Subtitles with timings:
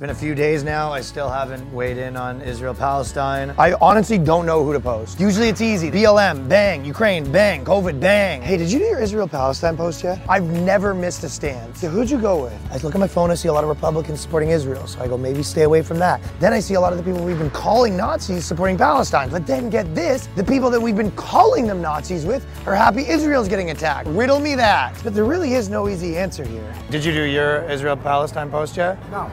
[0.00, 0.90] been a few days now.
[0.90, 3.54] I still haven't weighed in on Israel Palestine.
[3.58, 5.20] I honestly don't know who to post.
[5.20, 5.90] Usually it's easy.
[5.90, 6.86] BLM, bang.
[6.86, 7.66] Ukraine, bang.
[7.66, 8.40] COVID, bang.
[8.40, 10.18] Hey, did you do your Israel Palestine post yet?
[10.26, 11.76] I've never missed a stand.
[11.76, 12.69] So who'd you go with?
[12.70, 14.86] I look at my phone, I see a lot of Republicans supporting Israel.
[14.86, 16.20] So I go, maybe stay away from that.
[16.38, 19.28] Then I see a lot of the people we've been calling Nazis supporting Palestine.
[19.28, 23.08] But then get this the people that we've been calling them Nazis with are happy
[23.08, 24.06] Israel's getting attacked.
[24.08, 24.94] Riddle me that.
[25.02, 26.72] But there really is no easy answer here.
[26.90, 28.98] Did you do your Israel Palestine post yet?
[29.10, 29.24] No,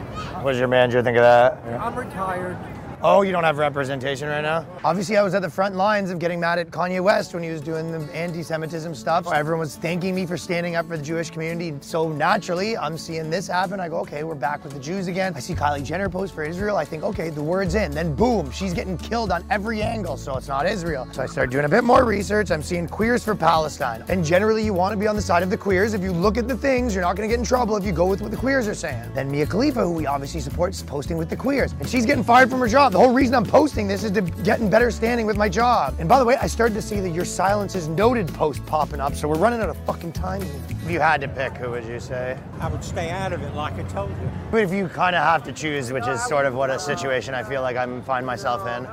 [0.42, 1.62] What does your manager think of that?
[1.80, 2.56] I'm retired.
[3.00, 4.66] Oh, you don't have representation right now?
[4.82, 7.50] Obviously, I was at the front lines of getting mad at Kanye West when he
[7.50, 9.32] was doing the anti Semitism stuff.
[9.32, 11.76] Everyone was thanking me for standing up for the Jewish community.
[11.80, 13.78] So naturally, I'm seeing this happen.
[13.78, 15.32] I go, okay, we're back with the Jews again.
[15.36, 16.76] I see Kylie Jenner post for Israel.
[16.76, 17.92] I think, okay, the word's in.
[17.92, 20.16] Then boom, she's getting killed on every angle.
[20.16, 21.06] So it's not Israel.
[21.12, 22.50] So I start doing a bit more research.
[22.50, 24.02] I'm seeing queers for Palestine.
[24.08, 25.94] And generally, you want to be on the side of the queers.
[25.94, 27.92] If you look at the things, you're not going to get in trouble if you
[27.92, 29.08] go with what the queers are saying.
[29.14, 31.74] Then Mia Khalifa, who we obviously support, is posting with the queers.
[31.78, 32.87] And she's getting fired from her job.
[32.90, 35.94] The whole reason I'm posting this is to get in better standing with my job.
[35.98, 38.98] And by the way, I started to see that your silence is noted post popping
[38.98, 39.14] up.
[39.14, 40.40] So we're running out of fucking time.
[40.40, 40.54] Here.
[40.70, 42.38] If you had to pick, who would you say?
[42.60, 44.30] I would stay out of it like I told you.
[44.50, 47.34] But if you kind of have to choose, which is sort of what a situation
[47.34, 48.88] I feel like I'm find myself in.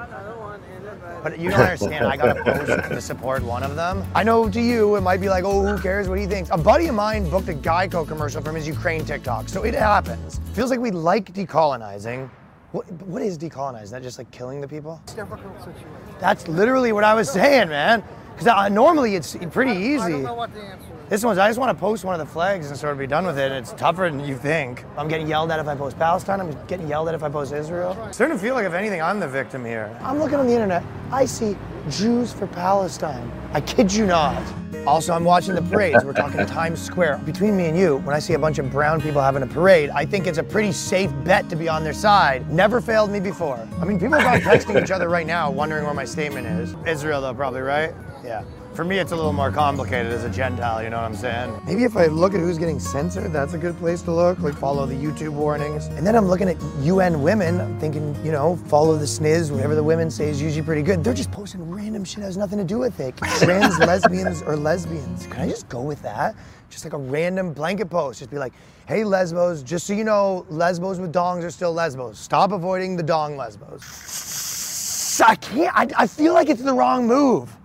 [1.24, 2.06] But you don't understand.
[2.06, 4.04] I gotta post to support one of them.
[4.14, 6.50] I know to you it might be like, oh, who cares what he thinks.
[6.52, 10.42] A buddy of mine booked a Geico commercial from his Ukraine TikTok, so it happens.
[10.54, 12.30] Feels like we like decolonizing.
[12.76, 13.84] What, what is decolonizing?
[13.84, 15.02] Is that just like killing the people?
[15.06, 15.88] Difficult situation.
[16.20, 18.04] That's literally what I was saying, man.
[18.36, 20.02] Because normally it's pretty easy.
[20.02, 20.95] I don't know what the answer is.
[21.08, 23.06] This one's, I just want to post one of the flags and sort of be
[23.06, 23.52] done with it.
[23.52, 24.84] It's tougher than you think.
[24.98, 26.40] I'm getting yelled at if I post Palestine.
[26.40, 27.96] I'm getting yelled at if I post Israel.
[28.08, 29.96] It's starting to feel like, if anything, I'm the victim here.
[30.02, 30.84] I'm looking on the internet.
[31.12, 31.56] I see
[31.92, 33.32] Jews for Palestine.
[33.54, 34.42] I kid you not.
[34.88, 36.04] Also, I'm watching the parades.
[36.04, 37.20] We're talking Times Square.
[37.20, 39.92] Between me and you, when I see a bunch of brown people having a parade,
[39.92, 42.52] I think it's a pretty safe bet to be on their side.
[42.52, 43.60] Never failed me before.
[43.80, 46.76] I mean, people are texting each other right now, wondering where my statement is.
[46.88, 47.94] Israel, though, probably, right?
[48.24, 48.44] Yeah.
[48.76, 51.62] For me, it's a little more complicated as a Gentile, you know what I'm saying?
[51.66, 54.38] Maybe if I look at who's getting censored, that's a good place to look.
[54.40, 55.88] Like, follow the YouTube warnings.
[55.88, 59.76] And then I'm looking at UN women, I'm thinking, you know, follow the sniz, whatever
[59.76, 61.06] the women say is usually pretty good.
[61.06, 63.16] They're just posting random shit that has nothing to do with it.
[63.16, 65.26] Trans lesbians or lesbians.
[65.28, 66.36] Can I just go with that?
[66.70, 68.20] Just like a random blanket post.
[68.20, 68.52] Just be like,
[68.90, 72.20] hey, lesbos, just so you know, lesbos with dongs are still lesbos.
[72.20, 75.22] Stop avoiding the dong lesbos.
[75.26, 77.56] I can't, I, I feel like it's the wrong move.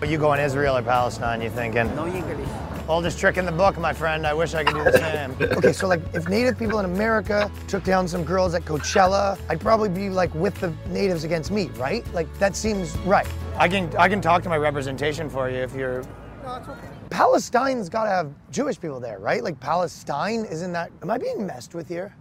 [0.00, 1.94] But you in Israel or Palestine, you're thinking?
[1.94, 2.48] No English.
[2.88, 4.26] Oldest trick in the book, my friend.
[4.26, 5.36] I wish I could do the same.
[5.58, 9.60] okay, so like if native people in America took down some girls at Coachella, I'd
[9.60, 12.02] probably be like with the natives against me, right?
[12.14, 13.26] Like that seems right.
[13.56, 16.02] I can I can talk to my representation for you if you're
[16.44, 16.88] No, it's okay.
[17.10, 19.44] Palestine's got to have Jewish people there, right?
[19.44, 20.90] Like Palestine, isn't that?
[21.02, 22.16] Am I being messed with here?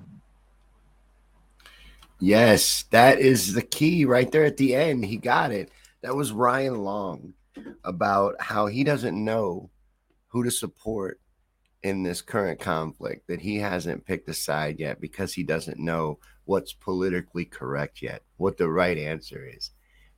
[2.20, 5.06] Yes, that is the key right there at the end.
[5.06, 5.72] He got it.
[6.02, 7.34] That was Ryan Long
[7.84, 9.70] about how he doesn't know
[10.28, 11.20] who to support
[11.84, 16.20] in this current conflict, that he hasn't picked a side yet because he doesn't know
[16.46, 19.72] what's politically correct yet, what the right answer is.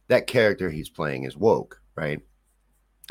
[0.07, 2.19] That character he's playing is woke, right?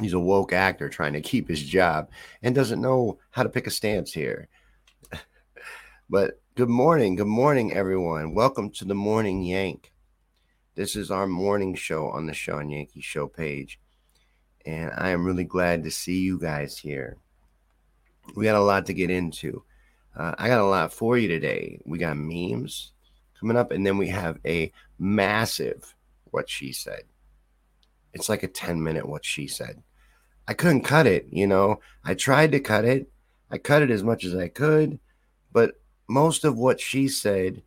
[0.01, 2.11] He's a woke actor trying to keep his job
[2.43, 4.49] and doesn't know how to pick a stance here.
[6.11, 8.35] but good morning, good morning, everyone.
[8.35, 9.93] Welcome to the Morning Yank.
[10.75, 13.79] This is our morning show on the Shawn Yankey Show page.
[14.67, 17.17] And I am really glad to see you guys here.
[18.37, 19.65] We got a lot to get into.
[20.17, 21.81] Uh, I got a lot for you today.
[21.85, 22.93] We got memes
[23.39, 25.95] coming up, and then we have a massive
[26.31, 27.03] what she said.
[28.13, 29.83] It's like a 10 minute what she said.
[30.47, 31.81] I couldn't cut it, you know.
[32.05, 33.09] I tried to cut it.
[33.51, 34.99] I cut it as much as I could,
[35.53, 35.75] but
[36.09, 37.63] most of what she said,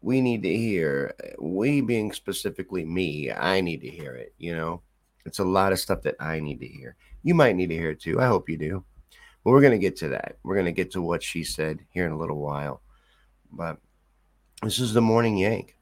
[0.00, 1.14] we need to hear.
[1.38, 4.82] We being specifically me, I need to hear it, you know.
[5.26, 6.96] It's a lot of stuff that I need to hear.
[7.22, 8.20] You might need to hear it too.
[8.20, 8.84] I hope you do.
[9.44, 10.36] But we're going to get to that.
[10.42, 12.82] We're going to get to what she said here in a little while.
[13.52, 13.78] But
[14.62, 15.76] this is the morning yank.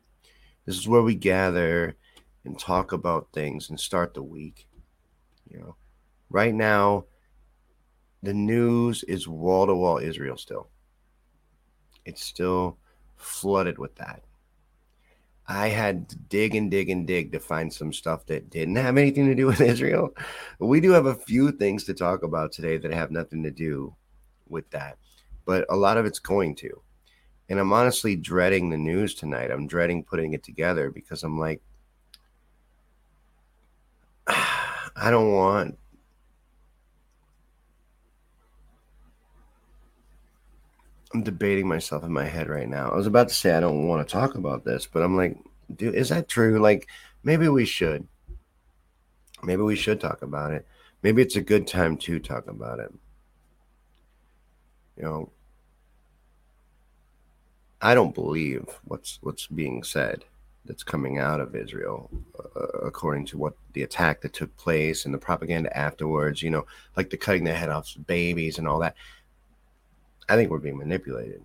[0.64, 1.96] This is where we gather
[2.44, 4.66] and talk about things and start the week.
[5.48, 5.76] You know,
[6.30, 7.04] right now,
[8.22, 10.68] the news is wall to wall Israel still.
[12.04, 12.78] It's still
[13.16, 14.22] flooded with that.
[15.50, 18.98] I had to dig and dig and dig to find some stuff that didn't have
[18.98, 20.14] anything to do with Israel.
[20.58, 23.94] We do have a few things to talk about today that have nothing to do
[24.48, 24.98] with that,
[25.46, 26.82] but a lot of it's going to.
[27.48, 29.50] And I'm honestly dreading the news tonight.
[29.50, 31.62] I'm dreading putting it together because I'm like,
[34.26, 35.78] I don't want
[41.12, 42.90] I'm debating myself in my head right now.
[42.90, 45.38] I was about to say I don't want to talk about this, but I'm like,
[45.74, 46.58] dude, is that true?
[46.58, 46.88] Like,
[47.22, 48.06] maybe we should.
[49.42, 50.66] Maybe we should talk about it.
[51.02, 52.92] Maybe it's a good time to talk about it.
[54.96, 55.30] You know,
[57.80, 60.24] I don't believe what's what's being said
[60.64, 62.10] that's coming out of Israel,
[62.56, 66.42] uh, according to what the attack that took place and the propaganda afterwards.
[66.42, 66.66] You know,
[66.96, 68.96] like the cutting the head off babies and all that.
[70.28, 71.42] I think we're being manipulated,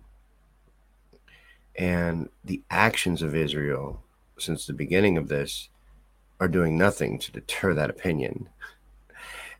[1.76, 4.02] and the actions of Israel
[4.38, 5.68] since the beginning of this
[6.40, 8.48] are doing nothing to deter that opinion.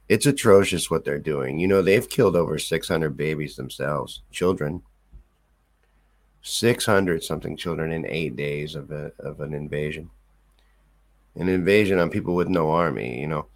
[0.09, 1.59] It's atrocious what they're doing.
[1.59, 4.83] You know, they've killed over 600 babies themselves, children
[6.45, 10.11] 600 something children in eight days of, a, of an invasion.
[11.37, 13.47] An invasion on people with no army, you know.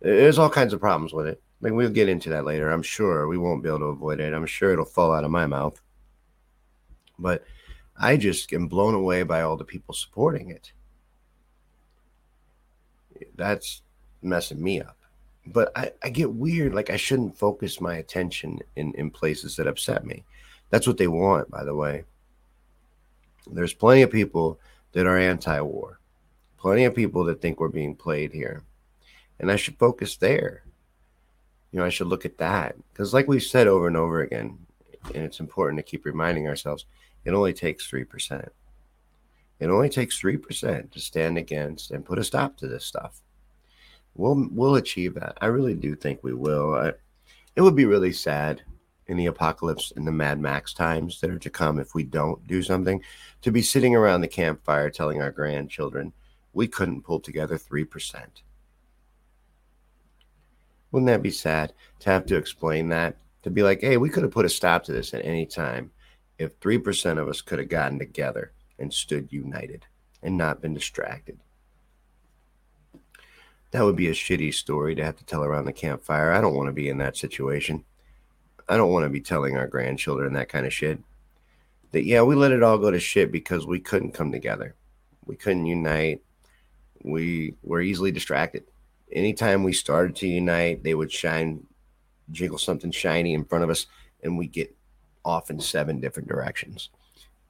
[0.00, 1.40] There's all kinds of problems with it.
[1.60, 2.70] Like we'll get into that later.
[2.70, 4.32] I'm sure we won't be able to avoid it.
[4.32, 5.80] I'm sure it'll fall out of my mouth.
[7.18, 7.44] But
[7.96, 10.72] I just am blown away by all the people supporting it.
[13.34, 13.82] That's
[14.22, 14.96] messing me up.
[15.46, 16.74] But I, I get weird.
[16.74, 20.24] Like I shouldn't focus my attention in, in places that upset me.
[20.70, 22.04] That's what they want, by the way.
[23.50, 24.60] There's plenty of people
[24.92, 25.98] that are anti war,
[26.58, 28.62] plenty of people that think we're being played here.
[29.40, 30.64] And I should focus there.
[31.72, 32.76] You know, I should look at that.
[32.92, 34.58] Because, like we've said over and over again,
[35.14, 36.86] and it's important to keep reminding ourselves,
[37.24, 38.48] it only takes 3%.
[39.60, 43.20] It only takes 3% to stand against and put a stop to this stuff.
[44.14, 45.36] We'll, we'll achieve that.
[45.40, 46.74] I really do think we will.
[46.74, 46.92] I,
[47.56, 48.62] it would be really sad
[49.08, 52.46] in the apocalypse in the Mad Max times that are to come if we don't
[52.46, 53.02] do something,
[53.42, 56.12] to be sitting around the campfire telling our grandchildren
[56.52, 58.24] we couldn't pull together 3%.
[60.90, 63.16] Wouldn't that be sad to have to explain that?
[63.42, 65.90] To be like, hey, we could have put a stop to this at any time
[66.38, 69.86] if 3% of us could have gotten together and stood united
[70.22, 71.38] and not been distracted.
[73.70, 76.32] That would be a shitty story to have to tell around the campfire.
[76.32, 77.84] I don't want to be in that situation.
[78.68, 80.98] I don't want to be telling our grandchildren that kind of shit.
[81.92, 84.74] That yeah, we let it all go to shit because we couldn't come together.
[85.26, 86.22] We couldn't unite.
[87.02, 88.64] We were easily distracted.
[89.12, 91.66] Anytime we started to unite, they would shine,
[92.30, 93.86] jiggle something shiny in front of us,
[94.22, 94.74] and we get
[95.24, 96.90] off in seven different directions.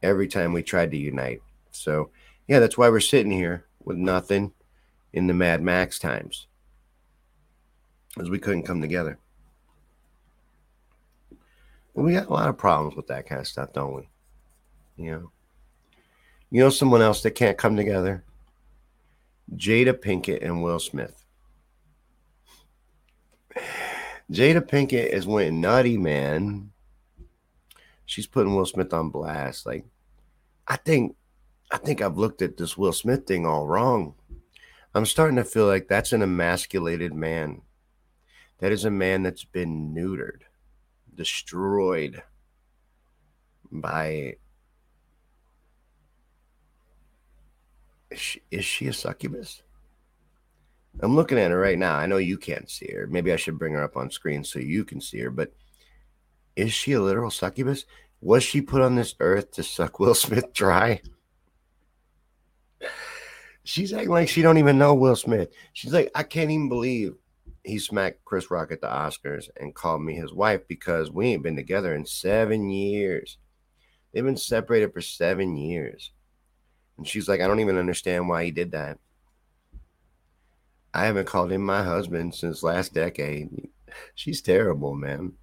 [0.03, 1.43] Every time we tried to unite.
[1.71, 2.11] So
[2.47, 4.53] yeah, that's why we're sitting here with nothing
[5.13, 6.47] in the Mad Max times.
[8.15, 9.19] Because we couldn't come together.
[11.95, 14.09] We got a lot of problems with that kind of stuff, don't we?
[14.97, 15.31] You know,
[16.51, 18.25] you know someone else that can't come together?
[19.55, 21.25] Jada Pinkett and Will Smith.
[24.31, 26.71] Jada Pinkett is went nutty, man.
[28.05, 29.65] She's putting Will Smith on blast.
[29.65, 29.87] Like,
[30.67, 31.17] I think,
[31.71, 34.15] I think I've looked at this Will Smith thing all wrong.
[34.95, 37.63] I'm starting to feel like that's an emasculated man.
[38.59, 40.43] That is a man that's been neutered
[41.15, 42.23] destroyed
[43.71, 44.37] by
[48.11, 49.63] is she, is she a succubus
[51.01, 53.59] i'm looking at her right now i know you can't see her maybe i should
[53.59, 55.53] bring her up on screen so you can see her but
[56.57, 57.85] is she a literal succubus
[58.21, 61.01] was she put on this earth to suck will smith dry
[63.65, 67.15] she's acting like she don't even know will smith she's like i can't even believe
[67.69, 71.43] he smacked Chris Rock at the Oscars and called me his wife because we ain't
[71.43, 73.37] been together in seven years.
[74.13, 76.13] They've been separated for seven years.
[76.97, 78.99] And she's like, I don't even understand why he did that.
[80.99, 83.69] I haven't called him my husband since last decade.
[84.17, 85.35] She's terrible, man.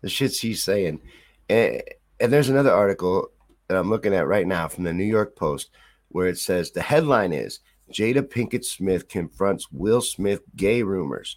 [0.00, 1.02] The shit she's saying.
[1.48, 1.80] And,
[2.18, 3.28] and there's another article
[3.68, 5.70] that I'm looking at right now from the New York Post
[6.08, 7.60] where it says the headline is
[7.92, 11.36] Jada Pinkett Smith confronts Will Smith gay rumors.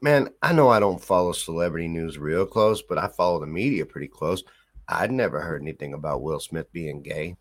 [0.00, 3.84] Man, I know I don't follow celebrity news real close, but I follow the media
[3.84, 4.44] pretty close.
[4.86, 7.36] I'd never heard anything about Will Smith being gay.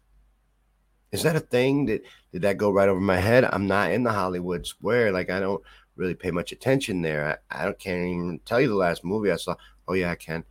[1.12, 1.86] Is that a thing?
[1.86, 3.46] that did that go right over my head?
[3.46, 5.12] I'm not in the Hollywood square.
[5.12, 5.64] Like I don't
[5.96, 7.40] really pay much attention there.
[7.50, 9.56] I, I can't even tell you the last movie I saw.
[9.88, 10.44] Oh yeah, I can.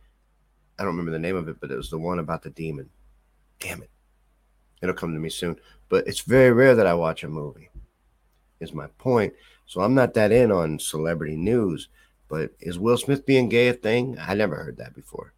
[0.79, 2.89] I don't remember the name of it, but it was the one about the demon.
[3.59, 3.89] Damn it.
[4.81, 5.57] It'll come to me soon
[5.89, 7.69] but it's very rare that I watch a movie.
[8.59, 9.33] Is my point.
[9.65, 11.89] So I'm not that in on celebrity news.
[12.27, 14.17] But is Will Smith being gay a thing?
[14.19, 15.33] I never heard that before.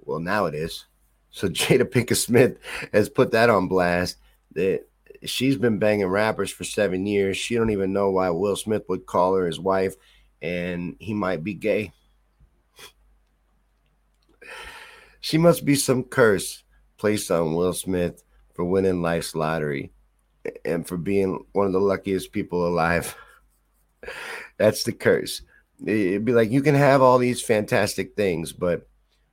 [0.00, 0.84] Well, now it is.
[1.30, 2.58] So Jada Pinkett Smith
[2.92, 4.18] has put that on blast.
[4.56, 4.86] That
[5.24, 7.36] she's been banging rappers for seven years.
[7.36, 9.94] She don't even know why Will Smith would call her his wife,
[10.42, 11.92] and he might be gay.
[15.20, 16.62] She must be some curse
[16.98, 18.22] placed on Will Smith
[18.54, 19.92] for winning life's lottery
[20.64, 23.16] and for being one of the luckiest people alive.
[24.56, 25.42] That's the curse.
[25.84, 28.88] It'd be like you can have all these fantastic things, but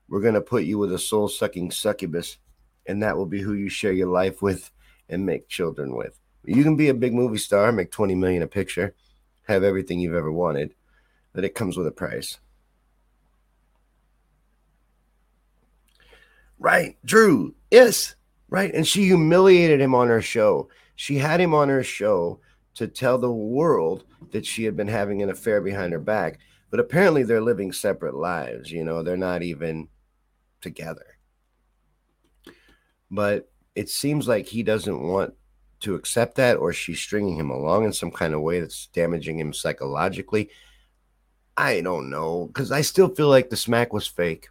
[0.10, 2.38] we're going to put you with a soul sucking succubus,
[2.86, 4.72] and that will be who you share your life with
[5.10, 6.20] and make children with.
[6.46, 8.94] You can be a big movie star, make 20 million a picture,
[9.48, 10.74] have everything you've ever wanted,
[11.34, 12.40] but it comes with a price.
[16.60, 17.56] Right, Drew.
[17.72, 18.16] Yes,
[18.50, 18.74] right.
[18.74, 20.70] And she humiliated him on her show.
[20.96, 22.40] She had him on her show
[22.76, 26.40] to tell the world that she had been having an affair behind her back.
[26.70, 28.72] But apparently, they're living separate lives.
[28.72, 29.90] You know, they're not even
[30.62, 31.06] together.
[33.12, 35.34] But it seems like he doesn't want
[35.82, 39.40] to accept that, or she's stringing him along in some kind of way that's damaging
[39.40, 40.50] him psychologically.
[41.58, 44.48] I don't know, because I still feel like the smack was fake.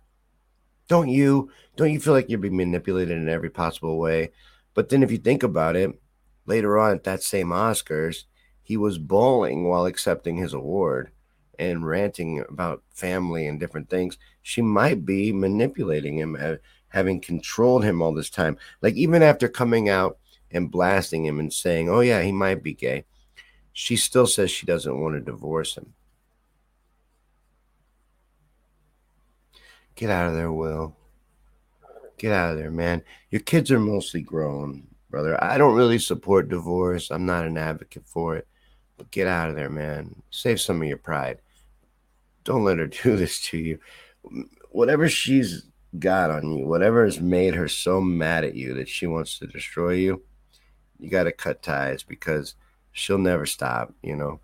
[0.88, 1.50] Don't you?
[1.76, 4.33] Don't you feel like you're being manipulated in every possible way?
[4.75, 5.99] But then, if you think about it,
[6.47, 8.25] later on at that same Oscars,
[8.62, 11.11] he was bawling while accepting his award
[11.59, 14.19] and ranting about family and different things.
[14.43, 16.57] She might be manipulating him, eh,
[16.93, 18.59] having controlled him all this time.
[18.83, 20.19] Like, even after coming out
[20.51, 23.05] and blasting him and saying, oh, yeah, he might be gay,
[23.73, 25.95] she still says she doesn't want to divorce him.
[29.95, 30.95] Get out of there, Will.
[32.19, 33.03] Get out of there, man.
[33.31, 35.43] Your kids are mostly grown, brother.
[35.43, 37.11] I don't really support divorce.
[37.11, 38.47] I'm not an advocate for it.
[38.97, 40.23] But get out of there, man.
[40.31, 41.39] Save some of your pride.
[42.45, 43.79] Don't let her do this to you.
[44.71, 45.65] Whatever she's
[45.99, 49.47] got on you, whatever has made her so mad at you that she wants to
[49.47, 50.23] destroy you,
[50.99, 52.55] you got to cut ties because
[52.93, 54.41] she'll never stop, you know.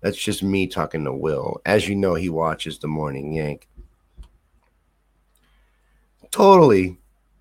[0.00, 1.60] That's just me talking to Will.
[1.64, 3.68] As you know, he watches the morning yank.
[6.32, 6.98] Totally.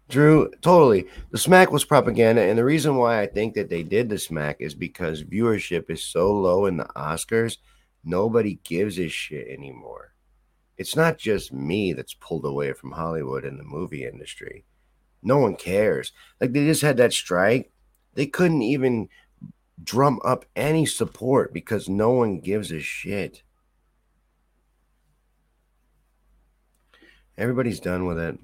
[0.09, 1.07] Drew, totally.
[1.31, 2.41] The smack was propaganda.
[2.41, 6.03] And the reason why I think that they did the smack is because viewership is
[6.03, 7.57] so low in the Oscars,
[8.03, 10.13] nobody gives a shit anymore.
[10.81, 14.65] It's not just me that's pulled away from Hollywood and the movie industry.
[15.21, 16.11] No one cares.
[16.41, 17.71] Like they just had that strike.
[18.15, 19.07] They couldn't even
[19.83, 23.43] drum up any support because no one gives a shit.
[27.37, 28.39] Everybody's done with it.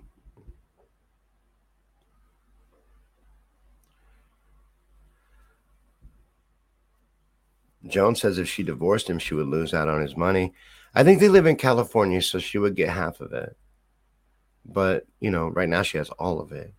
[7.88, 10.54] Joan says if she divorced him, she would lose out on his money.
[10.98, 13.56] I think they live in California, so she would get half of it.
[14.66, 16.74] But, you know, right now she has all of it.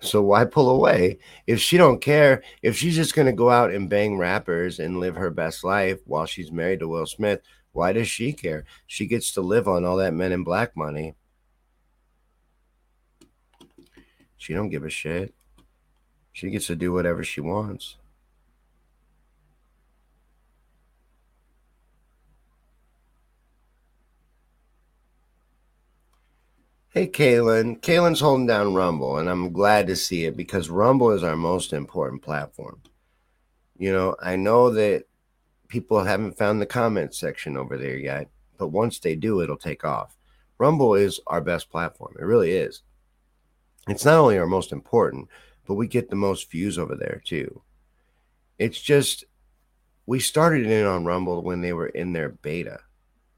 [0.00, 1.18] So why pull away?
[1.46, 5.14] If she don't care, if she's just to go out and bang rappers and live
[5.16, 8.64] her best life while she's married to Will Smith, why does she care?
[8.86, 11.16] She gets to live on all that men in black money.
[14.38, 15.34] She don't give a shit.
[16.32, 17.96] She gets to do whatever she wants.
[26.96, 27.78] Hey, Kaylin.
[27.82, 31.74] Kaylin's holding down Rumble, and I'm glad to see it because Rumble is our most
[31.74, 32.80] important platform.
[33.76, 35.04] You know, I know that
[35.68, 39.84] people haven't found the comment section over there yet, but once they do, it'll take
[39.84, 40.16] off.
[40.56, 42.16] Rumble is our best platform.
[42.18, 42.80] It really is.
[43.88, 45.28] It's not only our most important,
[45.66, 47.60] but we get the most views over there too.
[48.58, 49.26] It's just,
[50.06, 52.80] we started in on Rumble when they were in their beta.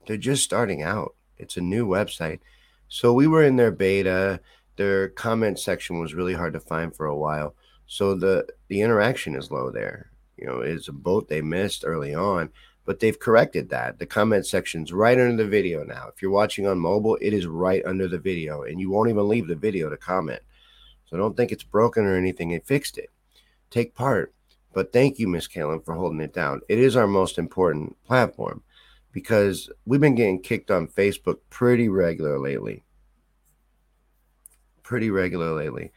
[0.06, 1.16] They're just starting out.
[1.38, 2.38] It's a new website
[2.88, 4.40] so we were in their beta.
[4.76, 7.54] Their comment section was really hard to find for a while.
[7.86, 10.10] So the the interaction is low there.
[10.36, 12.50] You know, it's a boat they missed early on,
[12.84, 13.98] but they've corrected that.
[13.98, 16.08] The comment section's right under the video now.
[16.14, 19.28] If you're watching on mobile, it is right under the video, and you won't even
[19.28, 20.40] leave the video to comment.
[21.06, 22.50] So don't think it's broken or anything.
[22.50, 23.10] It fixed it.
[23.70, 24.32] Take part.
[24.72, 26.60] But thank you, Miss Kalen, for holding it down.
[26.68, 28.62] It is our most important platform
[29.12, 32.84] because we've been getting kicked on Facebook pretty regular lately.
[34.82, 35.92] Pretty regular lately.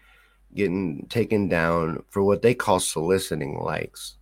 [0.54, 4.18] Getting taken down for what they call soliciting likes.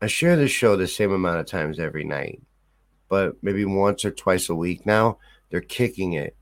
[0.00, 2.42] I share this show the same amount of times every night,
[3.08, 5.18] but maybe once or twice a week now,
[5.50, 6.36] they're kicking it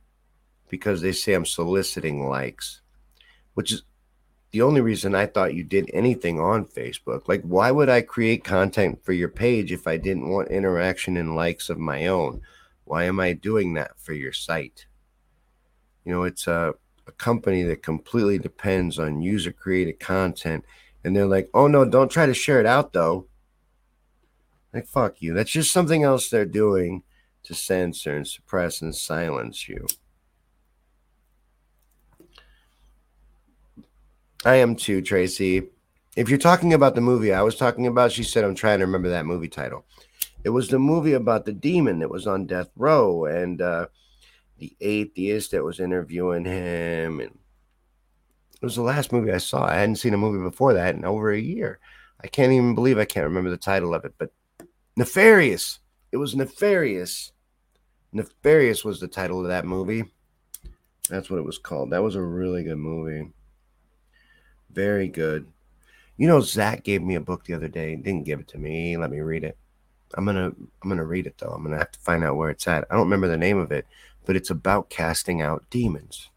[0.69, 2.81] because they say I'm soliciting likes,
[3.55, 3.83] which is
[4.55, 7.27] the only reason I thought you did anything on Facebook.
[7.27, 11.35] Like, why would I create content for your page if I didn't want interaction and
[11.35, 12.41] likes of my own?
[12.85, 14.87] Why am I doing that for your site?
[16.05, 16.73] You know, it's a,
[17.09, 20.65] a company that completely depends on user created content.
[21.03, 23.27] And they're like, oh no, don't try to share it out though.
[24.73, 25.35] Like, fuck you.
[25.35, 27.03] That's just something else they're doing
[27.43, 29.85] to censor and suppress and silence you.
[34.45, 35.69] I am too, Tracy.
[36.17, 38.85] If you're talking about the movie I was talking about, she said, I'm trying to
[38.85, 39.87] remember that movie title.
[40.45, 43.87] It was the movie about the demon that was on death row and uh,
[44.59, 47.21] the atheist that was interviewing him.
[47.21, 47.39] And
[48.61, 49.65] it was the last movie I saw.
[49.65, 51.79] I hadn't seen a movie before that in over a year.
[52.23, 54.31] I can't even believe I can't remember the title of it, but
[54.97, 55.81] Nefarious.
[56.13, 57.33] It was Nefarious.
[58.13, 60.05] Nefarious was the title of that movie.
[61.09, 61.91] That's what it was called.
[61.91, 63.33] That was a really good movie.
[64.75, 65.47] Very good.
[66.17, 67.91] You know, Zach gave me a book the other day.
[67.91, 68.97] He didn't give it to me.
[68.97, 69.57] Let me read it.
[70.17, 70.47] I'm gonna
[70.83, 71.49] I'm gonna read it though.
[71.49, 72.85] I'm gonna have to find out where it's at.
[72.91, 73.87] I don't remember the name of it,
[74.25, 76.31] but it's about casting out demons.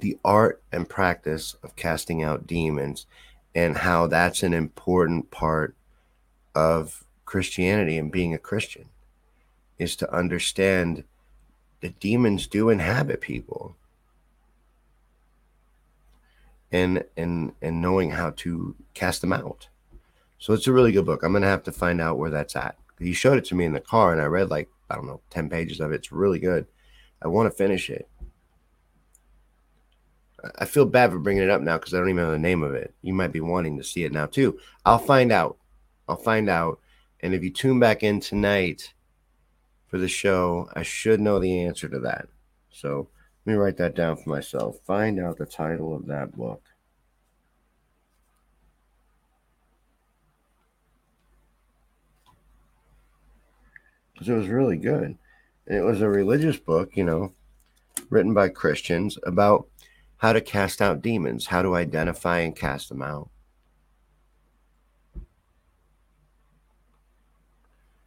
[0.00, 3.06] The art and practice of casting out demons
[3.54, 5.74] and how that's an important part
[6.54, 8.86] of Christianity and being a Christian
[9.78, 11.04] is to understand
[11.80, 13.67] that demons do inhabit people
[16.72, 19.68] and and and knowing how to cast them out.
[20.38, 21.22] So it's a really good book.
[21.22, 22.76] I'm gonna have to find out where that's at.
[22.98, 25.20] He showed it to me in the car, and I read like I don't know
[25.30, 25.96] ten pages of it.
[25.96, 26.66] It's really good.
[27.22, 28.08] I want to finish it.
[30.56, 32.62] I feel bad for bringing it up now because I don't even know the name
[32.62, 32.94] of it.
[33.02, 34.58] You might be wanting to see it now too.
[34.84, 35.58] I'll find out.
[36.08, 36.80] I'll find out.
[37.20, 38.94] And if you tune back in tonight
[39.88, 42.28] for the show, I should know the answer to that.
[42.70, 43.08] So
[43.48, 44.76] let me write that down for myself.
[44.86, 46.62] Find out the title of that book.
[54.12, 55.16] Because it was really good.
[55.66, 57.32] It was a religious book, you know,
[58.10, 59.66] written by Christians about
[60.18, 63.30] how to cast out demons, how to identify and cast them out.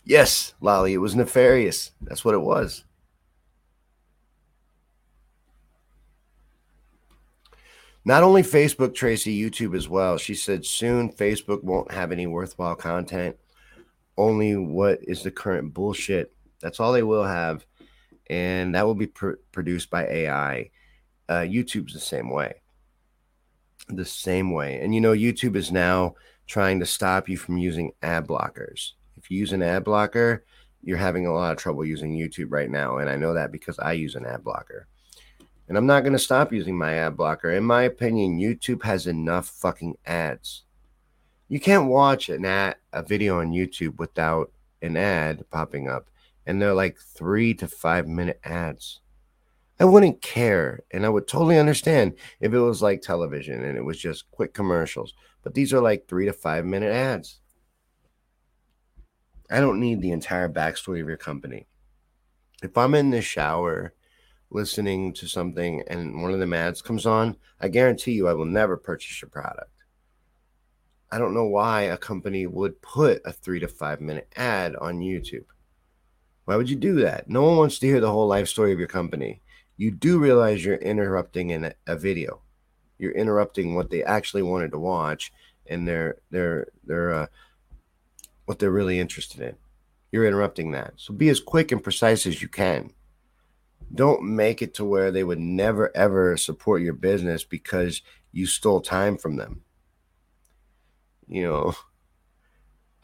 [0.04, 1.94] Yes, Lolly, it was nefarious.
[2.00, 2.84] That's what it was.
[8.04, 10.18] Not only Facebook, Tracy, YouTube as well.
[10.18, 13.38] She said soon Facebook won't have any worthwhile content,
[14.18, 16.34] only what is the current bullshit.
[16.62, 17.66] That's all they will have.
[18.30, 20.72] And that will be pr- produced by AI.
[21.30, 22.62] Uh, YouTube's the same way.
[23.90, 24.80] The same way.
[24.82, 26.16] And you know, YouTube is now
[26.48, 28.92] trying to stop you from using ad blockers.
[29.18, 30.44] If you use an ad blocker,
[30.84, 32.98] you're having a lot of trouble using YouTube right now.
[32.98, 34.88] And I know that because I use an ad blocker.
[35.72, 37.50] And I'm not going to stop using my ad blocker.
[37.50, 40.66] In my opinion, YouTube has enough fucking ads.
[41.48, 46.10] You can't watch an ad, a video on YouTube without an ad popping up.
[46.46, 49.00] And they're like three to five minute ads.
[49.80, 50.82] I wouldn't care.
[50.92, 54.54] And I would totally understand if it was like television and it was just quick
[54.54, 55.14] commercials.
[55.42, 57.40] But these are like three to five minute ads.
[59.50, 61.68] I don't need the entire backstory of your company.
[62.62, 63.94] If I'm in the shower
[64.52, 68.46] listening to something and one of the ads comes on, I guarantee you I will
[68.46, 69.72] never purchase your product.
[71.12, 75.00] I don't know why a company would put a three to five minute ad on
[75.00, 75.46] YouTube.
[76.46, 77.30] Why would you do that?
[77.30, 79.42] No one wants to hear the whole life story of your company.
[79.78, 82.42] You do realize you're interrupting in a, a video.
[82.98, 85.32] You're interrupting what they actually wanted to watch,
[85.68, 87.28] and they're they're they're uh,
[88.46, 89.56] what they're really interested in.
[90.12, 90.94] You're interrupting that.
[90.98, 92.92] So be as quick and precise as you can
[93.94, 98.02] don't make it to where they would never ever support your business because
[98.32, 99.62] you stole time from them.
[101.28, 101.76] You know,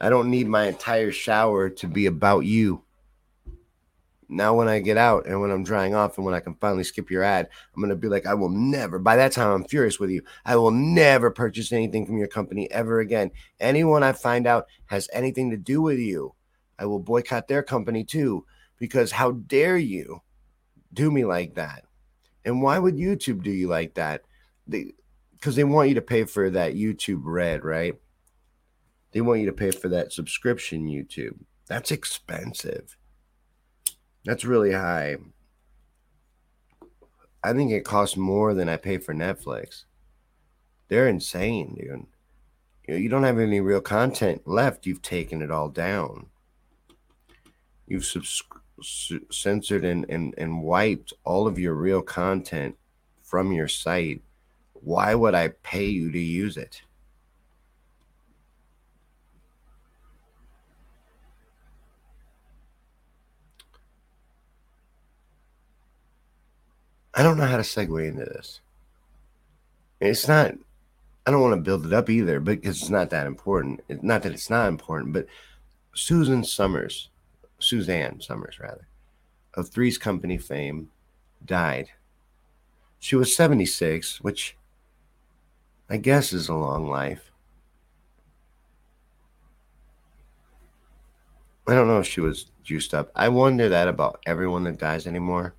[0.00, 2.82] I don't need my entire shower to be about you.
[4.30, 6.84] Now, when I get out and when I'm drying off and when I can finally
[6.84, 9.64] skip your ad, I'm going to be like, I will never, by that time, I'm
[9.64, 10.22] furious with you.
[10.44, 13.30] I will never purchase anything from your company ever again.
[13.58, 16.34] Anyone I find out has anything to do with you,
[16.78, 18.44] I will boycott their company too,
[18.78, 20.20] because how dare you?
[20.92, 21.84] Do me like that?
[22.44, 24.22] And why would YouTube do you like that?
[24.66, 24.92] They
[25.32, 27.94] because they want you to pay for that YouTube Red, right?
[29.12, 31.38] They want you to pay for that subscription YouTube.
[31.66, 32.96] That's expensive.
[34.24, 35.16] That's really high.
[37.42, 39.84] I think it costs more than I pay for Netflix.
[40.88, 42.06] They're insane, dude.
[42.86, 44.86] You, know, you don't have any real content left.
[44.86, 46.26] You've taken it all down.
[47.86, 52.76] You've subscribed censored and, and, and wiped all of your real content
[53.22, 54.22] from your site,
[54.72, 56.82] why would I pay you to use it?
[67.14, 68.60] I don't know how to segue into this.
[70.00, 70.54] It's not,
[71.26, 73.80] I don't want to build it up either because it's not that important.
[73.88, 75.26] It's not that it's not important, but
[75.94, 77.10] Susan Somers
[77.58, 78.86] Suzanne Somers, rather,
[79.54, 80.90] of Three's Company fame,
[81.44, 81.90] died.
[82.98, 84.56] She was 76, which
[85.90, 87.32] I guess, is a long life.
[91.66, 93.10] I don't know if she was juiced up.
[93.14, 95.54] I wonder that about everyone that dies anymore.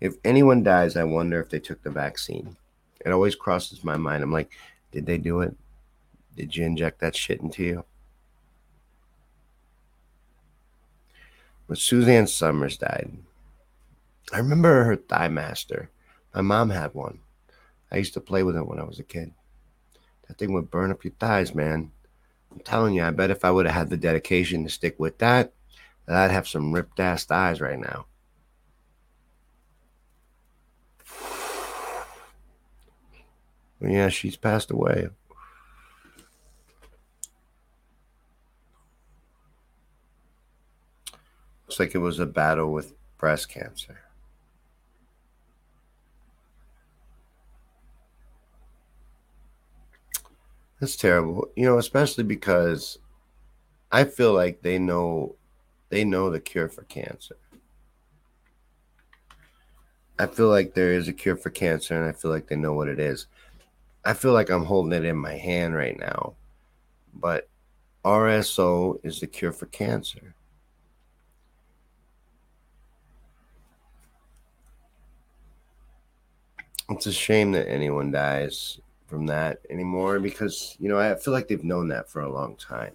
[0.00, 2.56] If anyone dies, I wonder if they took the vaccine.
[3.04, 4.22] It always crosses my mind.
[4.22, 4.50] I'm like,
[4.90, 5.56] did they do it?
[6.36, 7.84] Did you inject that shit into you?
[11.70, 13.16] When Suzanne Somers died,
[14.32, 15.86] I remember her ThighMaster.
[16.34, 17.20] My mom had one.
[17.92, 19.30] I used to play with it when I was a kid.
[20.26, 21.92] That thing would burn up your thighs, man.
[22.50, 25.18] I'm telling you, I bet if I would have had the dedication to stick with
[25.18, 25.52] that,
[26.06, 28.06] that I'd have some ripped ass thighs right now.
[33.80, 35.10] yeah, she's passed away.
[41.70, 44.00] Looks like it was a battle with breast cancer.
[50.80, 51.48] That's terrible.
[51.54, 52.98] You know, especially because
[53.92, 55.36] I feel like they know
[55.90, 57.36] they know the cure for cancer.
[60.18, 62.72] I feel like there is a cure for cancer and I feel like they know
[62.72, 63.28] what it is.
[64.04, 66.34] I feel like I'm holding it in my hand right now.
[67.14, 67.48] But
[68.04, 70.34] RSO is the cure for cancer.
[76.90, 81.46] It's a shame that anyone dies from that anymore because, you know, I feel like
[81.46, 82.92] they've known that for a long time.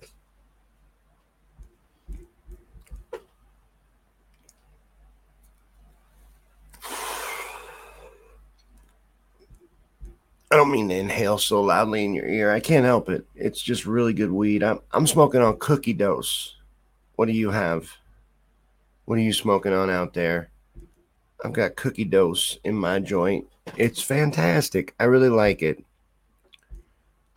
[10.51, 12.51] I don't mean to inhale so loudly in your ear.
[12.51, 13.25] I can't help it.
[13.35, 14.61] It's just really good weed.
[14.61, 16.55] I'm I'm smoking on cookie dose.
[17.15, 17.89] What do you have?
[19.05, 20.51] What are you smoking on out there?
[21.43, 23.47] I've got cookie dose in my joint.
[23.77, 24.95] It's fantastic.
[24.99, 25.83] I really like it.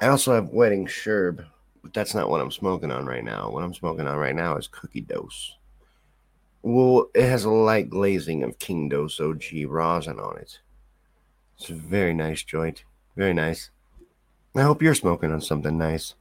[0.01, 1.45] I also have wedding sherb,
[1.83, 3.51] but that's not what I'm smoking on right now.
[3.51, 5.57] What I'm smoking on right now is cookie dose.
[6.63, 10.61] Well, it has a light glazing of King Dose OG rosin on it.
[11.59, 12.85] It's a very nice joint.
[13.17, 13.71] Very nice.
[14.55, 16.15] I hope you're smoking on something nice.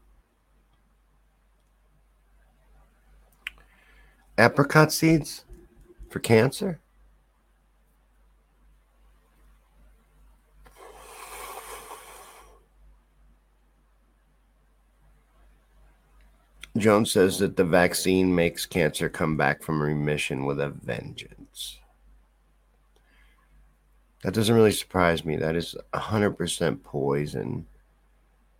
[4.37, 5.45] Apricot seeds
[6.09, 6.79] for cancer?
[16.79, 21.77] Jones says that the vaccine makes cancer come back from remission with a vengeance.
[24.23, 25.37] That doesn't really surprise me.
[25.37, 27.65] That is 100% poison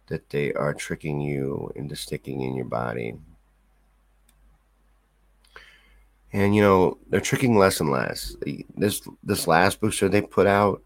[0.08, 3.16] that they are tricking you into sticking in your body.
[6.34, 8.36] And you know, they're tricking less and less.
[8.76, 10.82] This this last booster they put out,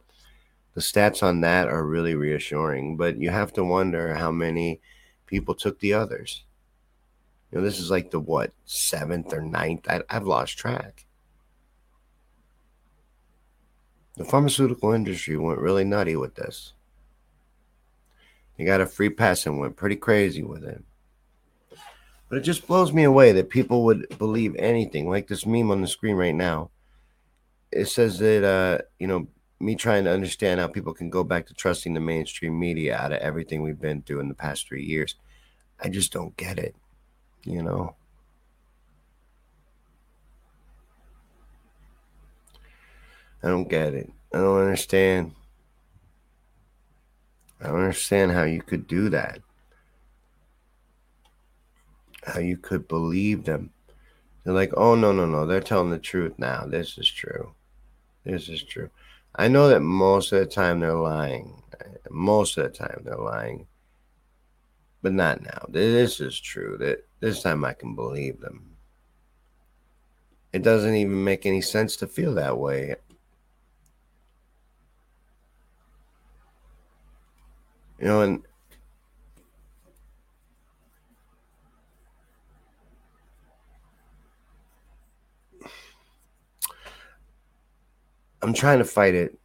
[0.74, 4.80] the stats on that are really reassuring, but you have to wonder how many
[5.26, 6.44] people took the others.
[7.52, 9.90] You know, this is like the what, seventh or ninth?
[9.90, 11.06] I, I've lost track.
[14.16, 16.74] The pharmaceutical industry went really nutty with this.
[18.58, 20.84] They got a free pass and went pretty crazy with it.
[22.30, 25.82] But it just blows me away that people would believe anything like this meme on
[25.82, 26.70] the screen right now.
[27.72, 29.28] It says that, uh, you know,
[29.60, 33.12] me trying to understand how people can go back to trusting the mainstream media out
[33.12, 35.16] of everything we've been through in the past three years.
[35.80, 36.76] I just don't get it,
[37.44, 37.96] you know.
[43.44, 44.12] I don't get it.
[44.34, 45.34] I don't understand.
[47.60, 49.40] I don't understand how you could do that.
[52.24, 53.72] How you could believe them.
[54.44, 55.46] They're like, oh, no, no, no.
[55.46, 56.66] They're telling the truth now.
[56.66, 57.54] This is true.
[58.24, 58.90] This is true.
[59.36, 61.62] I know that most of the time they're lying.
[62.10, 63.68] Most of the time they're lying.
[65.02, 65.66] But not now.
[65.70, 66.78] This is true.
[66.80, 68.76] That this time I can believe them.
[70.52, 72.96] It doesn't even make any sense to feel that way.
[78.00, 78.44] You know, and
[88.42, 89.38] I'm trying to fight it.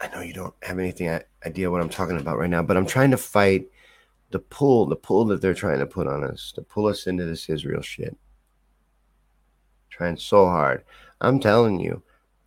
[0.00, 2.86] I know you don't have anything idea what I'm talking about right now, but I'm
[2.86, 3.71] trying to fight
[4.32, 7.24] the pull, the pull that they're trying to put on us, to pull us into
[7.24, 8.16] this Israel shit.
[9.90, 10.84] Trying so hard.
[11.20, 12.02] I'm telling you,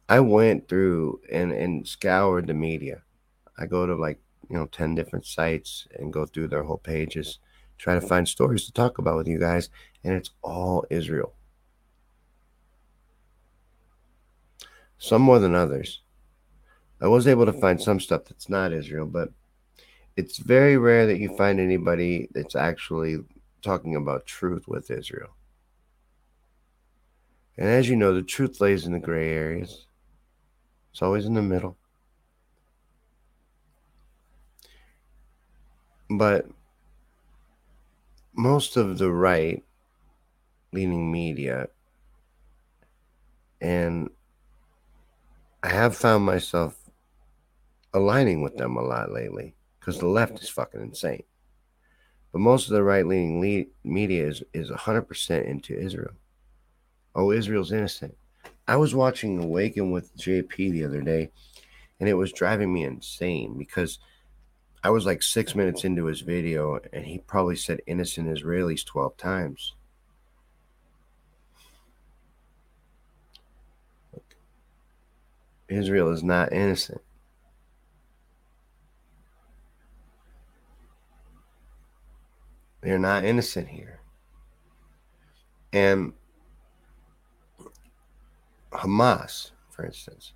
[0.09, 3.03] I went through and, and scoured the media.
[3.57, 4.19] I go to like,
[4.49, 7.39] you know, 10 different sites and go through their whole pages,
[7.77, 9.69] try to find stories to talk about with you guys.
[10.03, 11.33] And it's all Israel.
[14.97, 16.01] Some more than others.
[17.01, 19.29] I was able to find some stuff that's not Israel, but
[20.17, 23.17] it's very rare that you find anybody that's actually
[23.61, 25.35] talking about truth with Israel.
[27.57, 29.85] And as you know, the truth lays in the gray areas.
[30.91, 31.77] It's always in the middle.
[36.09, 36.45] But
[38.33, 39.63] most of the right
[40.71, 41.67] leaning media,
[43.59, 44.09] and
[45.63, 46.77] I have found myself
[47.93, 49.54] aligning with them a lot lately
[49.85, 51.23] because the left is fucking insane.
[52.31, 56.13] But most of the right leaning media is, is 100% into Israel.
[57.13, 58.17] Oh, Israel's innocent.
[58.67, 61.29] I was watching Awaken with JP the other day,
[61.99, 63.99] and it was driving me insane because
[64.83, 69.15] I was like six minutes into his video, and he probably said innocent Israelis 12
[69.17, 69.73] times.
[75.69, 77.01] Israel is not innocent.
[82.85, 83.99] They're not innocent here.
[85.73, 86.13] And
[88.71, 90.33] Hamas, for instance,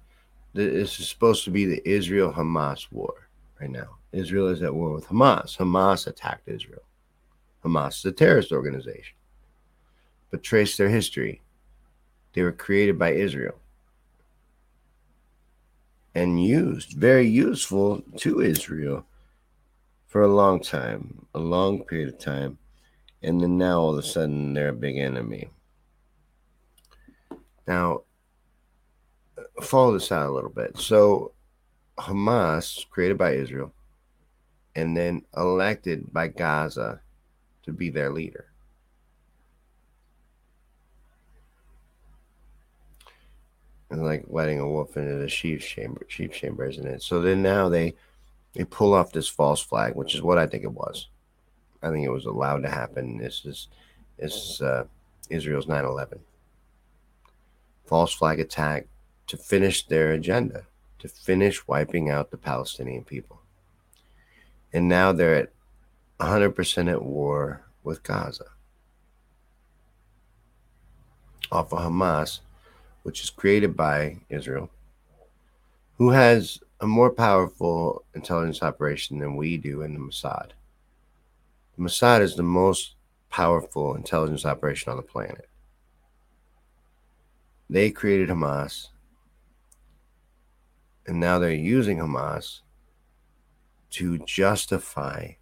[0.54, 3.30] this is supposed to be the Israel Hamas war
[3.62, 4.00] right now.
[4.14, 5.58] Israel is at war with Hamas.
[5.58, 6.82] Hamas attacked Israel.
[7.64, 9.16] Hamas is a terrorist organization.
[10.32, 11.44] But trace their history.
[12.34, 13.60] They were created by Israel
[16.16, 19.06] and used, very useful to Israel
[20.10, 22.58] for a long time, a long period of time.
[23.22, 25.50] And then now all of a sudden they're a big enemy.
[27.68, 28.02] Now,
[29.62, 30.78] follow this out a little bit.
[30.78, 31.34] So,
[31.98, 33.72] Hamas, created by Israel,
[34.76, 37.02] and then elected by Gaza
[37.64, 38.46] to be their leader.
[43.92, 47.04] And like letting a wolf into the sheep's chamber, sheep's chamber, isn't it?
[47.04, 47.96] So then now they
[48.54, 51.08] they pull off this false flag, which is what I think it was.
[51.82, 53.18] I think it was allowed to happen.
[53.18, 53.68] This is
[54.18, 54.86] this uh,
[55.30, 56.20] Israel's 9/11
[57.90, 58.86] false flag attack
[59.26, 60.68] to finish their agenda,
[61.00, 63.42] to finish wiping out the Palestinian people.
[64.72, 65.52] And now they're at
[66.20, 68.46] 100% at war with Gaza.
[71.52, 72.42] Off of Hamas,
[73.02, 74.70] which is created by Israel,
[75.98, 80.52] who has a more powerful intelligence operation than we do in the Mossad.
[81.78, 82.96] The Mossad is the most
[83.30, 85.50] powerful intelligence operation on the planet.
[87.70, 88.88] They created Hamas,
[91.06, 92.62] and now they're using Hamas
[93.92, 95.34] to justify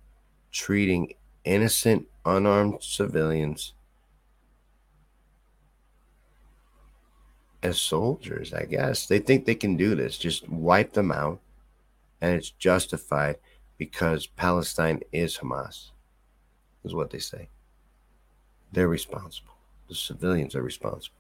[0.52, 3.74] treating innocent, unarmed civilians
[7.68, 9.06] as soldiers, I guess.
[9.06, 11.40] They think they can do this, just wipe them out,
[12.22, 13.38] and it's justified
[13.78, 15.92] because Palestine is Hamas,
[16.84, 17.50] is what they say.
[18.72, 19.54] They're responsible.
[19.88, 21.16] The civilians are responsible.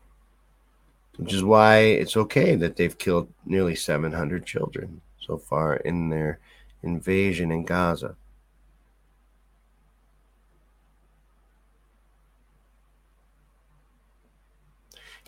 [1.18, 6.40] Which is why it's okay that they've killed nearly 700 children so far in their
[6.84, 8.16] invasion in Gaza.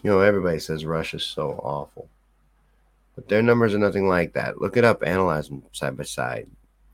[0.01, 2.09] You know, everybody says Russia's so awful.
[3.15, 4.62] But their numbers are nothing like that.
[4.62, 6.47] Look it up, analyze them side by side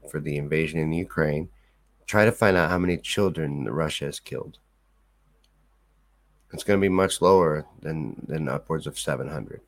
[0.10, 1.50] for the invasion in Ukraine.
[2.08, 4.58] Try to find out how many children Russia has killed.
[6.52, 9.62] It's going to be much lower than, than upwards of 700.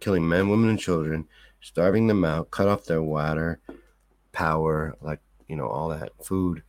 [0.00, 1.28] Killing men, women, and children,
[1.60, 3.60] starving them out, cut off their water,
[4.32, 6.62] power, like, you know, all that food.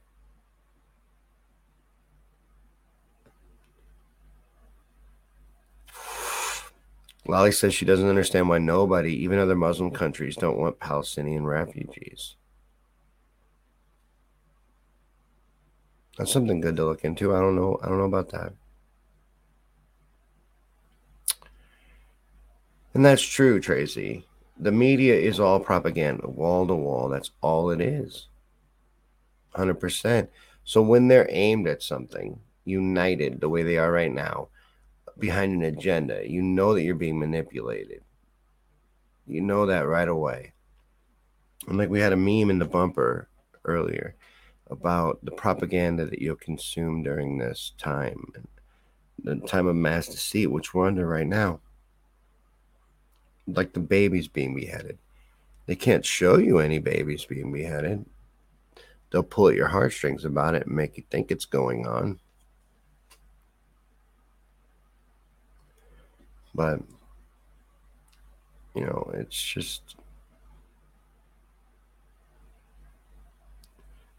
[7.31, 12.35] Lolly says she doesn't understand why nobody, even other Muslim countries, don't want Palestinian refugees.
[16.17, 17.33] That's something good to look into.
[17.33, 17.79] I don't know.
[17.81, 18.51] I don't know about that.
[22.93, 24.27] And that's true, Tracy.
[24.59, 27.07] The media is all propaganda, wall to wall.
[27.07, 28.27] That's all it is.
[29.55, 30.27] 100%.
[30.65, 34.49] So when they're aimed at something, united the way they are right now,
[35.21, 36.29] behind an agenda.
[36.29, 38.01] You know that you're being manipulated.
[39.27, 40.51] You know that right away.
[41.67, 43.29] And like we had a meme in the bumper
[43.63, 44.15] earlier
[44.69, 48.33] about the propaganda that you'll consume during this time
[49.23, 51.59] the time of mass deceit, which we're under right now.
[53.47, 54.97] Like the babies being beheaded.
[55.67, 58.05] They can't show you any babies being beheaded.
[59.11, 62.19] They'll pull at your heartstrings about it and make you think it's going on.
[66.53, 66.81] But
[68.75, 69.95] You know, it's just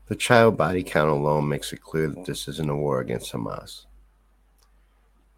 [0.09, 3.87] the child body count alone makes it clear that this isn't a war against Hamas.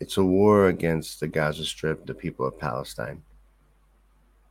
[0.01, 3.23] It's a war against the Gaza Strip, the people of Palestine.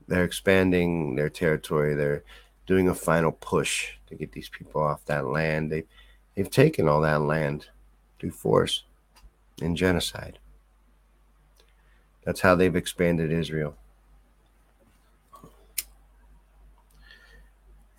[0.07, 1.93] They're expanding their territory.
[1.93, 2.23] They're
[2.65, 5.71] doing a final push to get these people off that land.
[5.71, 5.83] They,
[6.35, 7.67] they've taken all that land
[8.19, 8.83] through force
[9.61, 10.39] and genocide.
[12.25, 13.75] That's how they've expanded Israel.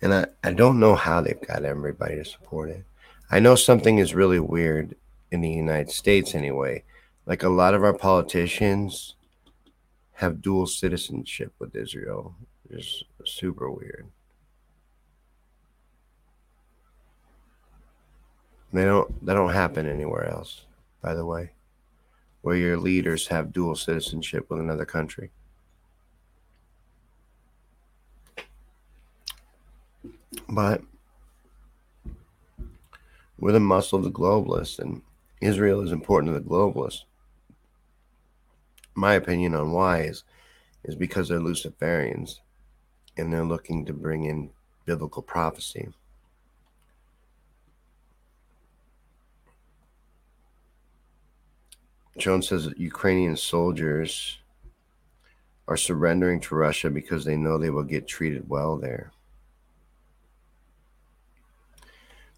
[0.01, 2.83] And I, I don't know how they've got everybody to support it.
[3.31, 4.95] I know something is really weird
[5.31, 6.83] in the United States, anyway.
[7.25, 9.15] Like a lot of our politicians
[10.13, 12.35] have dual citizenship with Israel.
[12.69, 14.07] It's super weird.
[18.71, 19.25] They don't.
[19.25, 20.65] They don't happen anywhere else.
[21.01, 21.51] By the way,
[22.45, 25.31] where your leaders have dual citizenship with another country.
[30.47, 30.83] But
[33.39, 35.01] we're the muscle of the globalists, and
[35.41, 37.05] Israel is important to the globalists.
[38.93, 40.23] My opinion on why is,
[40.83, 42.41] is because they're Luciferians
[43.17, 44.51] and they're looking to bring in
[44.85, 45.87] biblical prophecy.
[52.17, 54.39] Jones says that Ukrainian soldiers
[55.67, 59.11] are surrendering to Russia because they know they will get treated well there.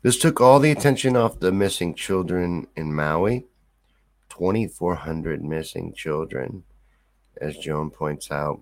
[0.02, 3.46] This took all the attention off the missing children in Maui.
[4.30, 6.64] 2,400 missing children,
[7.42, 8.62] as Joan points out.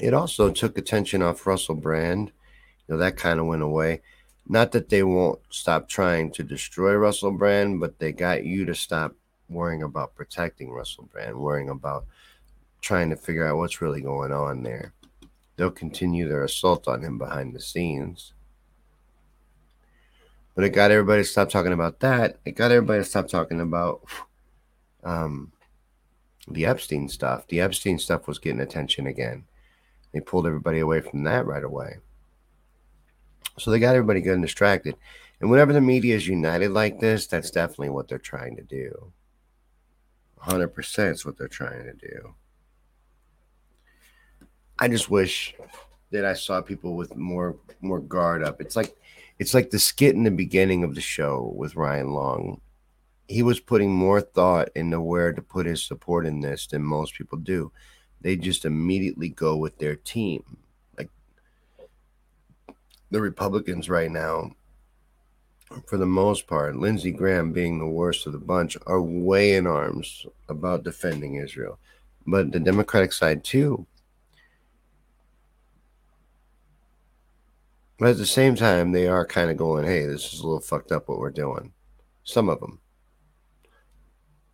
[0.00, 2.32] It also took attention off Russell Brand.
[2.88, 4.00] You know, that kind of went away.
[4.48, 8.74] Not that they won't stop trying to destroy Russell Brand, but they got you to
[8.74, 9.14] stop
[9.52, 12.06] worrying about protecting Russell Brand, worrying about
[12.80, 14.92] trying to figure out what's really going on there.
[15.56, 18.32] They'll continue their assault on him behind the scenes.
[20.54, 22.38] But it got everybody to stop talking about that.
[22.44, 24.04] It got everybody to stop talking about
[25.02, 25.52] um,
[26.48, 27.46] the Epstein stuff.
[27.48, 29.44] The Epstein stuff was getting attention again.
[30.12, 31.98] They pulled everybody away from that right away.
[33.58, 34.96] So they got everybody getting distracted.
[35.40, 39.12] And whenever the media is united like this, that's definitely what they're trying to do.
[40.44, 42.34] 100% is what they're trying to do.
[44.78, 45.54] I just wish
[46.10, 48.60] that I saw people with more more guard up.
[48.60, 48.96] It's like
[49.38, 52.60] it's like the skit in the beginning of the show with Ryan Long.
[53.28, 57.14] He was putting more thought into where to put his support in this than most
[57.14, 57.72] people do.
[58.20, 60.58] They just immediately go with their team.
[60.98, 61.10] Like
[63.10, 64.52] the Republicans right now
[65.86, 69.66] for the most part, Lindsey Graham being the worst of the bunch, are way in
[69.66, 71.78] arms about defending Israel.
[72.26, 73.86] But the Democratic side, too.
[77.98, 80.60] But at the same time, they are kind of going, hey, this is a little
[80.60, 81.72] fucked up what we're doing.
[82.24, 82.80] Some of them.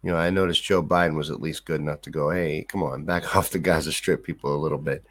[0.03, 2.83] You know, I noticed Joe Biden was at least good enough to go, hey, come
[2.83, 5.05] on, back off the Gaza Strip people a little bit.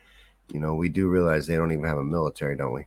[0.53, 2.85] You know, we do realize they don't even have a military, don't we?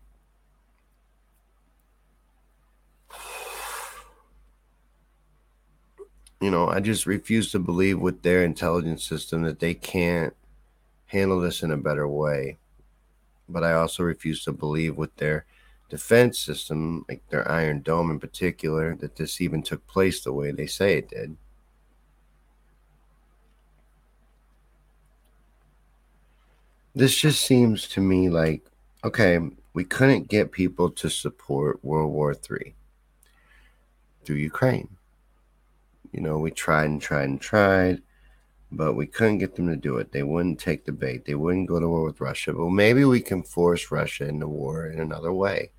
[6.41, 10.35] You know, I just refuse to believe with their intelligence system that they can't
[11.07, 12.57] handle this in a better way.
[13.49, 15.45] But I also refuse to believe with their
[15.91, 20.51] defense system, like their Iron Dome in particular, that this even took place the way
[20.51, 21.37] they say it did.
[26.95, 28.63] This just seems to me like
[29.03, 29.39] okay,
[29.73, 32.75] we couldn't get people to support World War III
[34.25, 34.89] through Ukraine
[36.13, 38.03] you know, we tried and tried and tried,
[38.73, 40.13] but we couldn't get them to do it.
[40.13, 41.25] They wouldn't take the bait.
[41.25, 42.53] They wouldn't go to war with Russia.
[42.53, 45.71] But maybe we can force Russia into war in another way.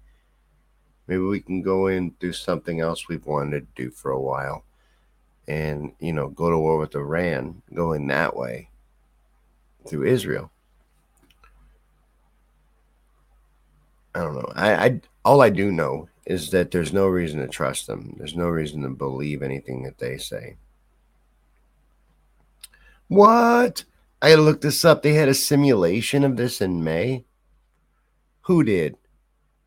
[1.07, 4.63] Maybe we can go in do something else we've wanted to do for a while
[5.47, 8.69] and, you know, go to war with Iran, going that way
[9.87, 10.51] through Israel.
[14.13, 14.51] I don't know.
[14.55, 18.15] I, I all I do know is that there's no reason to trust them.
[18.17, 20.57] There's no reason to believe anything that they say.
[23.07, 23.83] What?
[24.21, 25.01] I gotta this up.
[25.01, 27.25] They had a simulation of this in May.
[28.41, 28.97] Who did?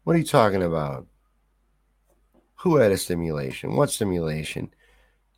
[0.04, 1.06] What are you talking about?
[2.56, 3.76] Who had a simulation?
[3.76, 4.72] What simulation?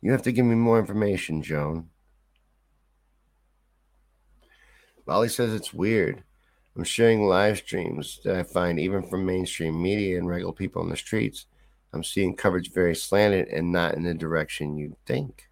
[0.01, 1.89] You have to give me more information, Joan.
[5.05, 6.23] Molly says it's weird.
[6.77, 10.89] I'm sharing live streams that I find even from mainstream media and regular people on
[10.89, 11.47] the streets.
[11.91, 15.49] I'm seeing coverage very slanted and not in the direction you'd think.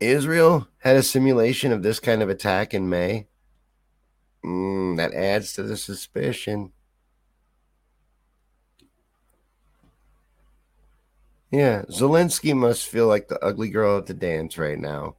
[0.00, 3.28] Israel had a simulation of this kind of attack in May.
[4.44, 6.72] Mm, that adds to the suspicion.
[11.54, 15.14] Yeah, Zelensky must feel like the ugly girl at the dance right now.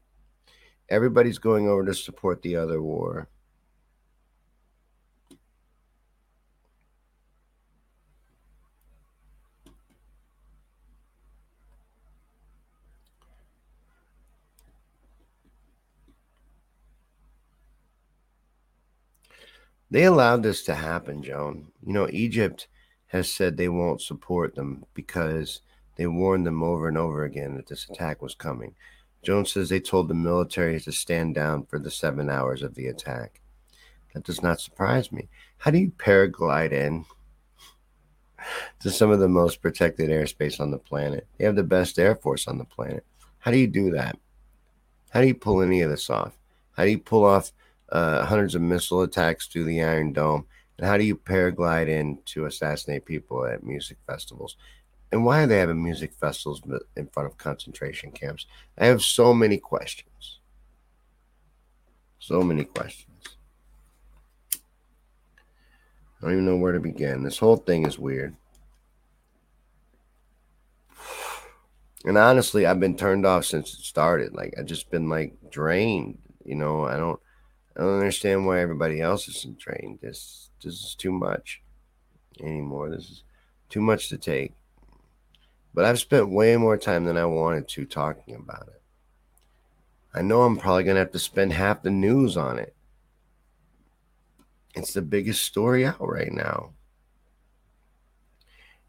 [0.90, 3.30] Everybody's going over to support the other war.
[19.90, 21.72] They allowed this to happen, Joan.
[21.82, 22.68] You know, Egypt
[23.08, 25.62] has said they won't support them because
[25.96, 28.76] they warned them over and over again that this attack was coming.
[29.24, 32.88] Jones says they told the military to stand down for the seven hours of the
[32.88, 33.42] attack.
[34.14, 35.30] That does not surprise me.
[35.58, 37.06] How do you paraglide in
[38.80, 41.28] to some of the most protected airspace on the planet?
[41.38, 43.06] They have the best air force on the planet.
[43.40, 44.18] How do you do that?
[45.10, 46.38] How do you pull any of this off?
[46.76, 47.52] How do you pull off
[47.90, 50.46] uh, hundreds of missile attacks through the Iron Dome?
[50.78, 54.58] And how do you paraglide in to assassinate people at music festivals?
[55.16, 56.62] And why are they having music festivals
[56.98, 58.48] in front of concentration camps?
[58.78, 60.40] I have so many questions.
[62.20, 63.38] So many questions.
[64.54, 64.58] I
[66.20, 67.24] don't even know where to begin.
[67.24, 68.36] This whole thing is weird.
[72.04, 74.34] And honestly, I've been turned off since it started.
[74.34, 76.18] Like I've just been like drained.
[76.44, 77.22] You know, I don't
[77.78, 80.00] I don't understand why everybody else isn't trained.
[80.02, 81.62] This this is too much
[82.42, 82.90] anymore.
[82.90, 83.24] This is
[83.70, 84.52] too much to take.
[85.76, 88.82] But I've spent way more time than I wanted to talking about it.
[90.14, 92.74] I know I'm probably gonna have to spend half the news on it.
[94.74, 96.72] It's the biggest story out right now.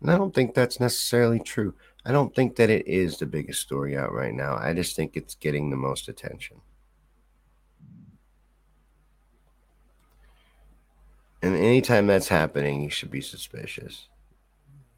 [0.00, 1.74] And I don't think that's necessarily true.
[2.04, 4.56] I don't think that it is the biggest story out right now.
[4.56, 6.60] I just think it's getting the most attention.
[11.42, 14.06] And anytime that's happening, you should be suspicious.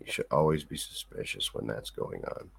[0.09, 2.51] Should always be suspicious when that's going on.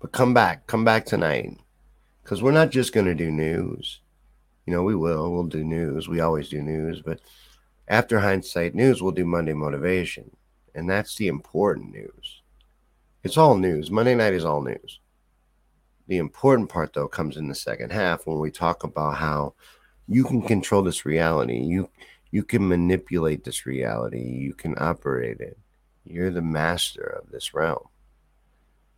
[0.00, 1.58] But come back, come back tonight.
[2.22, 4.00] Because we're not just going to do news.
[4.66, 5.32] You know, we will.
[5.32, 6.08] We'll do news.
[6.08, 7.02] We always do news.
[7.02, 7.20] But
[7.88, 10.30] after hindsight news, we'll do Monday motivation.
[10.74, 12.42] And that's the important news.
[13.22, 13.90] It's all news.
[13.90, 15.00] Monday night is all news.
[16.06, 19.54] The important part, though, comes in the second half when we talk about how
[20.10, 21.60] you can control this reality.
[21.60, 21.88] You
[22.32, 24.20] you can manipulate this reality.
[24.20, 25.56] You can operate it.
[26.04, 27.88] You're the master of this realm.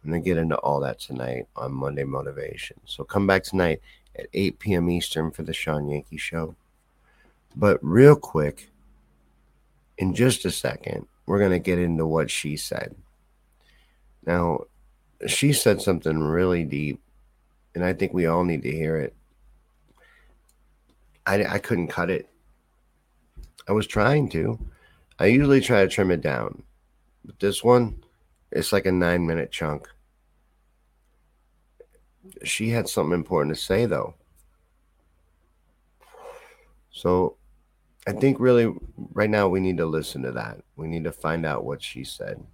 [0.02, 2.80] I'm gonna get into all that tonight on Monday Motivation.
[2.86, 3.80] So come back tonight
[4.16, 4.90] at 8 p.m.
[4.90, 6.56] Eastern for the Shawn Yankey Show.
[7.54, 8.70] But real quick,
[9.98, 12.94] in just a second, we're gonna get into what she said.
[14.24, 14.64] Now,
[15.26, 17.00] she said something really deep,
[17.74, 19.14] and I think we all need to hear it.
[21.26, 22.28] I, I couldn't cut it.
[23.68, 24.58] I was trying to.
[25.18, 26.62] I usually try to trim it down,
[27.24, 28.02] but this one,
[28.50, 29.88] it's like a nine minute chunk.
[32.44, 34.14] She had something important to say, though.
[36.90, 37.36] So
[38.06, 38.74] I think really
[39.12, 40.60] right now we need to listen to that.
[40.76, 42.44] We need to find out what she said.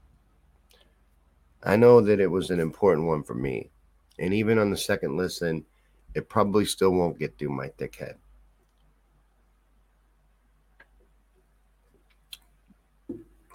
[1.62, 3.70] I know that it was an important one for me.
[4.18, 5.64] And even on the second listen,
[6.14, 8.16] it probably still won't get through my thick head.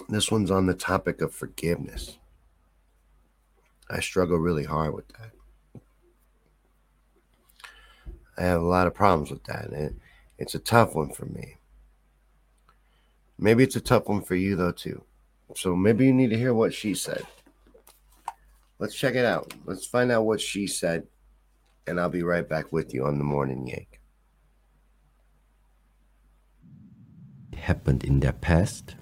[0.10, 2.18] This one's on the topic of forgiveness.
[3.90, 5.32] I struggle really hard with that.
[8.38, 9.70] I have a lot of problems with that.
[9.70, 10.00] And
[10.38, 11.58] it's a tough one for me.
[13.38, 15.04] Maybe it's a tough one for you, though, too.
[15.56, 17.26] So maybe you need to hear what she said.
[18.80, 19.54] Let's check it out.
[19.66, 21.08] Let's find out what she said,
[21.88, 24.00] and I'll be right back with you on the morning yank.
[27.56, 28.96] Happened in their past,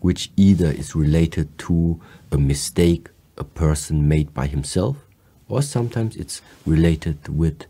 [0.00, 2.00] which either is related to
[2.32, 4.96] a mistake a person made by himself,
[5.48, 7.64] or sometimes it's related with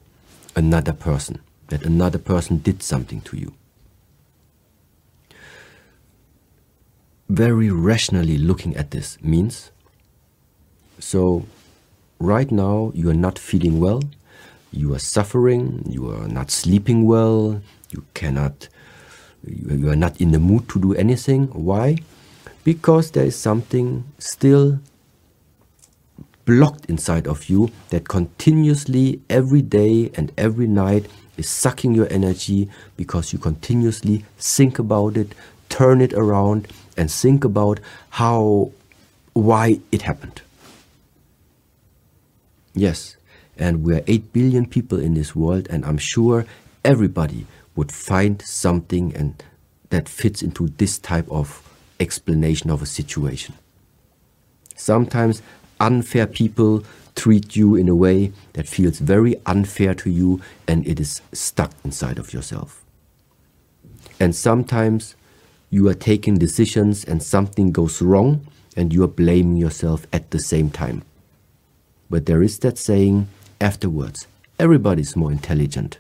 [0.57, 3.55] another person, that another person did something to you.
[7.28, 9.70] Very rationally looking at this means
[11.01, 11.47] so,
[12.18, 14.03] right now, you are not feeling well,
[14.70, 18.68] you are suffering, you are not sleeping well, you cannot,
[19.47, 21.47] you are not in the mood to do anything.
[21.49, 21.97] Why?
[22.65, 24.81] Because there is something still
[26.45, 31.07] blocked inside of you that continuously, every day and every night,
[31.37, 35.35] is sucking your energy because you continuously think about it,
[35.69, 37.81] turn it around, and think about
[38.11, 38.73] how
[39.33, 40.43] why it happened.
[42.75, 43.17] Yes,
[43.57, 46.45] and we're 8 billion people in this world, and I'm sure
[46.85, 47.47] everybody
[47.77, 49.43] would find something and
[49.91, 51.70] that fits into this type of
[52.01, 53.55] explanation of a situation.
[54.75, 55.43] Sometimes
[55.79, 56.85] unfair people
[57.15, 61.73] treat you in a way that feels very unfair to you and it is stuck
[61.85, 62.83] inside of yourself.
[64.19, 65.15] And sometimes
[65.71, 68.47] you are taking decisions and something goes wrong
[68.77, 71.03] and you are blaming yourself at the same time.
[72.09, 73.29] But there is that saying
[73.61, 74.27] afterwards
[74.59, 75.99] everybody is more intelligent.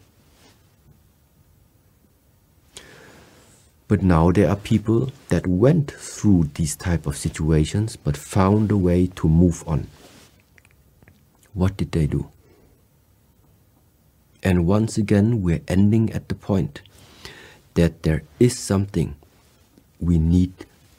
[3.90, 8.76] But now there are people that went through these type of situations but found a
[8.76, 9.88] way to move on.
[11.54, 12.30] What did they do?
[14.44, 16.82] And once again, we're ending at the point
[17.74, 19.16] that there is something
[19.98, 20.52] we need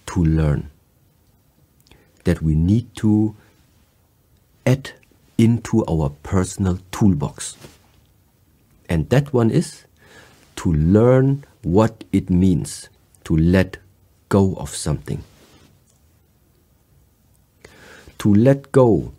[0.07, 0.69] to learn,
[2.25, 3.37] that we need to
[4.65, 4.91] add
[5.37, 7.55] into our personal toolbox.
[8.89, 9.85] And that one is
[10.57, 12.89] to learn what it means
[13.23, 13.77] to let
[14.29, 15.23] go of something.
[18.19, 19.13] To let go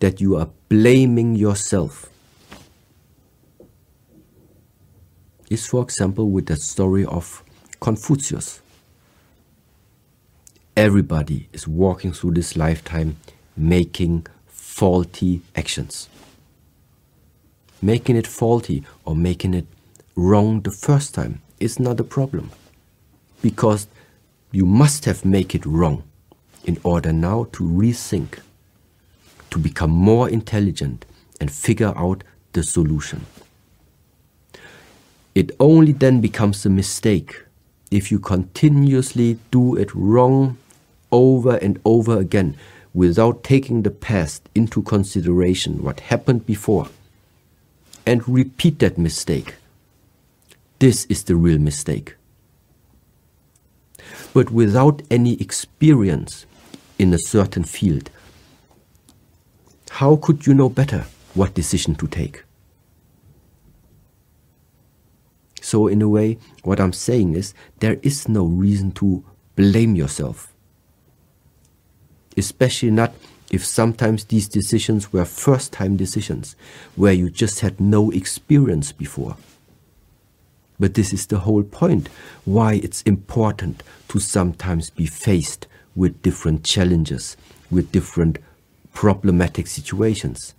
[0.00, 2.08] that you are blaming yourself.
[5.50, 7.42] Is, for example, with the story of
[7.80, 8.60] Confucius.
[10.76, 13.16] Everybody is walking through this lifetime
[13.56, 16.08] making faulty actions.
[17.80, 19.66] Making it faulty or making it
[20.14, 22.50] wrong the first time is not a problem.
[23.42, 23.86] Because
[24.52, 26.02] you must have make it wrong
[26.64, 28.40] in order now to rethink
[29.50, 31.04] to become more intelligent
[31.40, 33.26] and figure out the solution.
[35.34, 37.44] It only then becomes a mistake
[37.90, 40.58] if you continuously do it wrong
[41.10, 42.56] over and over again
[42.92, 46.88] without taking the past into consideration what happened before
[48.04, 49.54] and repeat that mistake
[50.78, 52.16] this is the real mistake.
[54.32, 56.46] But without any experience
[56.98, 58.10] in a certain field,
[59.90, 62.44] how could you know better what decision to take?
[65.60, 69.24] So, in a way, what I'm saying is there is no reason to
[69.56, 70.54] blame yourself.
[72.36, 73.12] Especially not
[73.50, 76.54] if sometimes these decisions were first time decisions
[76.94, 79.36] where you just had no experience before.
[80.80, 82.08] But this is the whole point
[82.44, 85.66] why it's important to sometimes be faced
[85.96, 87.36] with different challenges,
[87.70, 88.38] with different
[88.94, 90.54] problematic situations,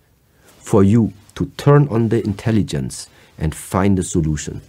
[0.58, 3.08] for you to turn on the intelligence
[3.38, 4.60] and find a solution.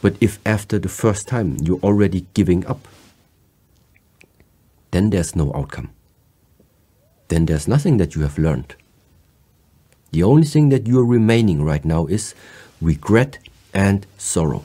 [0.00, 2.86] But if after the first time you're already giving up,
[4.92, 5.90] then there's no outcome.
[7.28, 8.76] Then there's nothing that you have learned.
[10.12, 12.34] The only thing that you're remaining right now is
[12.80, 13.38] regret
[13.74, 14.64] and sorrow,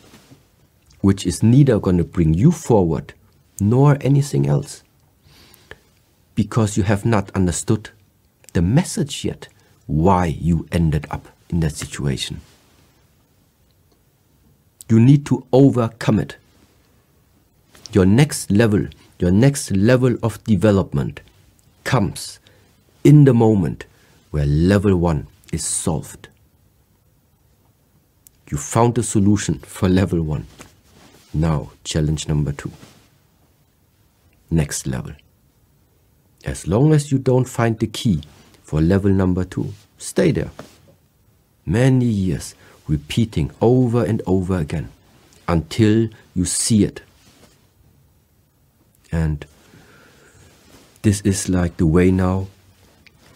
[1.01, 3.13] which is neither going to bring you forward
[3.59, 4.83] nor anything else.
[6.35, 7.89] Because you have not understood
[8.53, 9.47] the message yet
[9.85, 12.41] why you ended up in that situation.
[14.89, 16.37] You need to overcome it.
[17.91, 18.87] Your next level,
[19.19, 21.21] your next level of development
[21.83, 22.39] comes
[23.03, 23.85] in the moment
[24.31, 26.27] where level one is solved.
[28.49, 30.47] You found a solution for level one.
[31.33, 32.71] Now, challenge number two.
[34.51, 35.13] Next level.
[36.45, 38.21] As long as you don't find the key
[38.63, 40.51] for level number two, stay there.
[41.65, 42.53] Many years
[42.87, 44.89] repeating over and over again
[45.47, 47.01] until you see it.
[49.11, 49.45] And
[51.03, 52.47] this is like the way now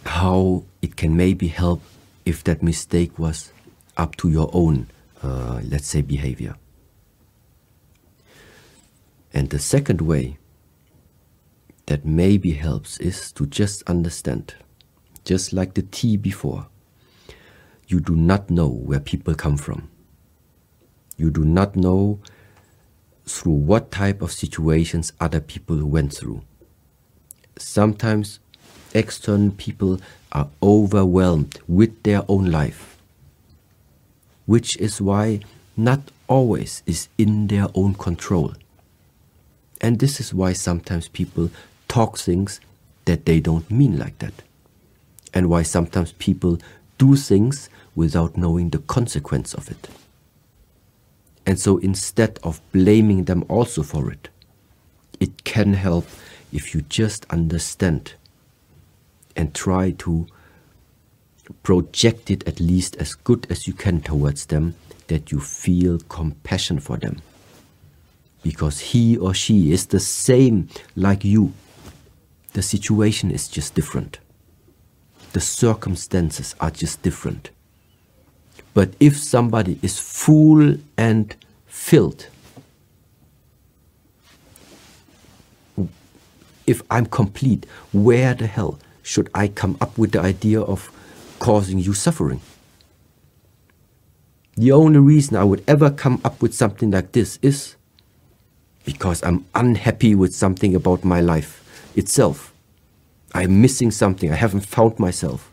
[0.06, 1.82] how it can maybe help
[2.26, 3.52] if that mistake was
[3.96, 4.88] up to your own
[5.24, 6.56] uh, let's say, behavior.
[9.34, 10.38] And the second way
[11.88, 14.56] that maybe helps is to just understand,
[15.26, 16.68] just like the tea before,
[17.88, 19.90] you do not know where people come from.
[21.18, 22.20] You do not know
[23.26, 26.44] through what type of situations other people went through.
[27.58, 28.40] Sometimes
[28.94, 30.00] external people
[30.32, 32.97] are overwhelmed with their own life
[34.48, 35.42] which is why
[35.76, 38.54] not always is in their own control.
[39.80, 41.52] And this is why sometimes people
[41.88, 42.60] talk things
[43.06, 44.34] that they don't mean like that.
[45.34, 46.58] And why sometimes people
[46.98, 49.88] do things without knowing the consequence of it.
[51.46, 54.30] And so instead of blaming them also for it,
[55.20, 56.08] it can help
[56.52, 58.14] if you just understand
[59.36, 60.28] and try to
[61.64, 64.76] project it at least as good as you can towards them,
[65.08, 67.22] that you feel compassion for them.
[68.44, 71.54] Because he or she is the same like you.
[72.54, 74.20] The situation is just different.
[75.34, 77.50] The circumstances are just different.
[78.74, 81.36] But if somebody is full and
[81.66, 82.28] filled,
[86.68, 90.92] if I'm complete, where the hell should I come up with the idea of
[91.40, 92.42] causing you suffering?
[94.56, 97.76] The only reason I would ever come up with something like this is
[98.86, 102.54] because I'm unhappy with something about my life itself.
[103.34, 104.32] I'm missing something.
[104.32, 105.52] I haven't found myself.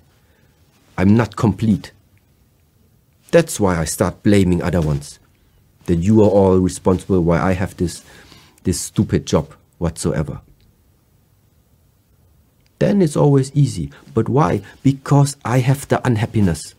[0.97, 1.93] I'm not complete.
[3.30, 5.18] That's why I start blaming other ones.
[5.87, 8.03] That you are all responsible why I have this
[8.62, 10.41] this stupid job whatsoever.
[12.79, 13.91] Then it's always easy.
[14.12, 14.62] But why?
[14.83, 16.75] Because I have the unhappiness.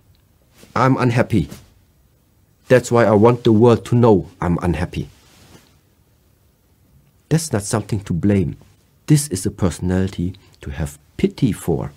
[0.76, 1.50] I'm unhappy.
[2.68, 5.10] That's why I want the world to know I'm unhappy.
[7.30, 8.58] That's not something to blame.
[9.08, 11.91] This is a personality to have pity for.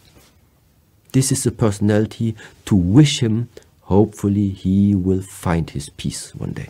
[1.12, 2.36] This is a personality
[2.66, 3.48] to wish him,
[3.82, 6.68] hopefully, he will find his peace one day.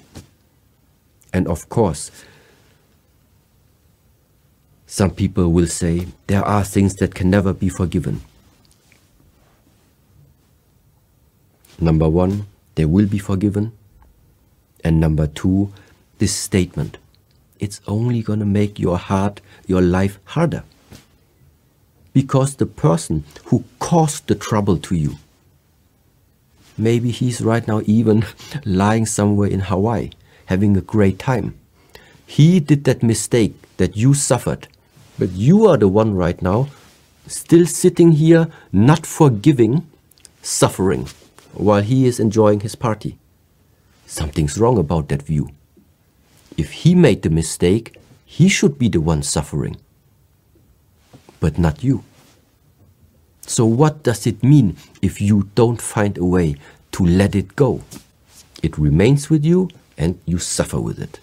[1.33, 2.11] And of course,
[4.91, 8.23] some people will say there are things that can never be forgiven.
[11.79, 13.73] Number one, they will be forgiven.
[14.83, 15.73] And number two,
[16.19, 16.97] this statement
[17.61, 20.63] it's only going to make your heart, your life harder.
[22.15, 25.19] Because the person who caused the trouble to you,
[26.79, 28.25] maybe he's right now even
[28.65, 30.11] lying somewhere in Hawaii,
[30.47, 31.59] having a great time.
[32.27, 34.69] He did that mistake that you suffered,
[35.19, 36.69] but you are the one right now
[37.27, 39.87] still sitting here, not forgiving,
[40.43, 41.09] suffering,
[41.53, 43.19] while he is enjoying his party.
[44.07, 45.51] Something's wrong about that view.
[46.57, 49.77] If he made the mistake, he should be the one suffering,
[51.41, 52.05] but not you.
[53.43, 56.57] So, what does it mean if you don't find a way
[56.93, 57.83] to let it go?
[58.63, 61.21] It remains with you and you suffer with it.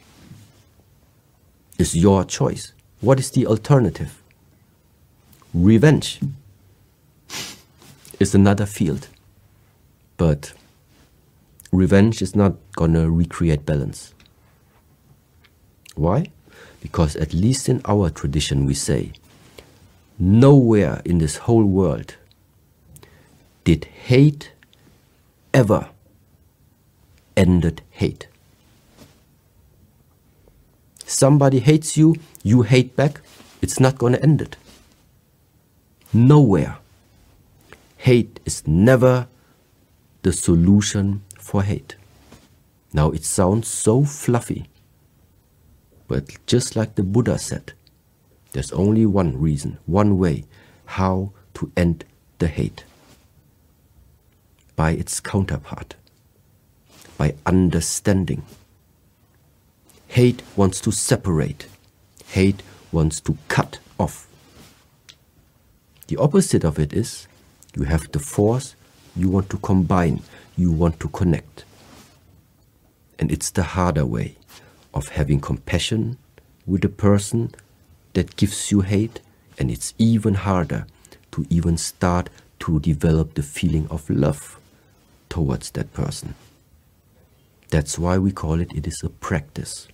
[1.78, 2.72] It's your choice.
[3.06, 4.24] What is the alternative?
[5.54, 6.20] Revenge
[8.20, 9.10] is another field.
[10.18, 10.54] But
[11.72, 14.16] revenge is not gonna recreate balance.
[15.94, 16.32] Why?
[16.82, 19.12] Because at least in our tradition we say,
[20.18, 22.16] nowhere in this whole world
[23.66, 24.52] did hate
[25.54, 25.90] ever
[27.38, 28.26] ended hate.
[31.06, 33.22] Somebody hates you, you hate back,
[33.62, 34.58] it's not gonna end it.
[36.14, 36.78] Nowhere.
[37.98, 39.28] Hate is never
[40.24, 41.96] the solution for hate.
[42.94, 44.68] Now it sounds so fluffy,
[46.08, 47.74] but just like the Buddha said,
[48.54, 50.46] there's only one reason, one way
[50.86, 52.06] how to end
[52.40, 52.86] the hate
[54.76, 55.96] by its counterpart,
[57.18, 58.44] by understanding.
[60.16, 61.68] Hate wants to separate,
[62.28, 62.64] hate
[62.94, 64.30] wants to cut off.
[66.08, 67.28] The opposite of it is
[67.76, 68.78] you have the force,
[69.14, 70.22] you want to combine,
[70.56, 71.66] you want to connect.
[73.20, 74.38] And it's the harder way
[74.94, 76.18] of having compassion
[76.66, 77.54] with a person
[78.14, 79.20] that gives you hate,
[79.60, 80.88] and it's even harder
[81.34, 84.62] to even start to develop the feeling of love
[85.28, 86.36] towards that person.
[87.70, 89.90] That's why we call it it is a practice.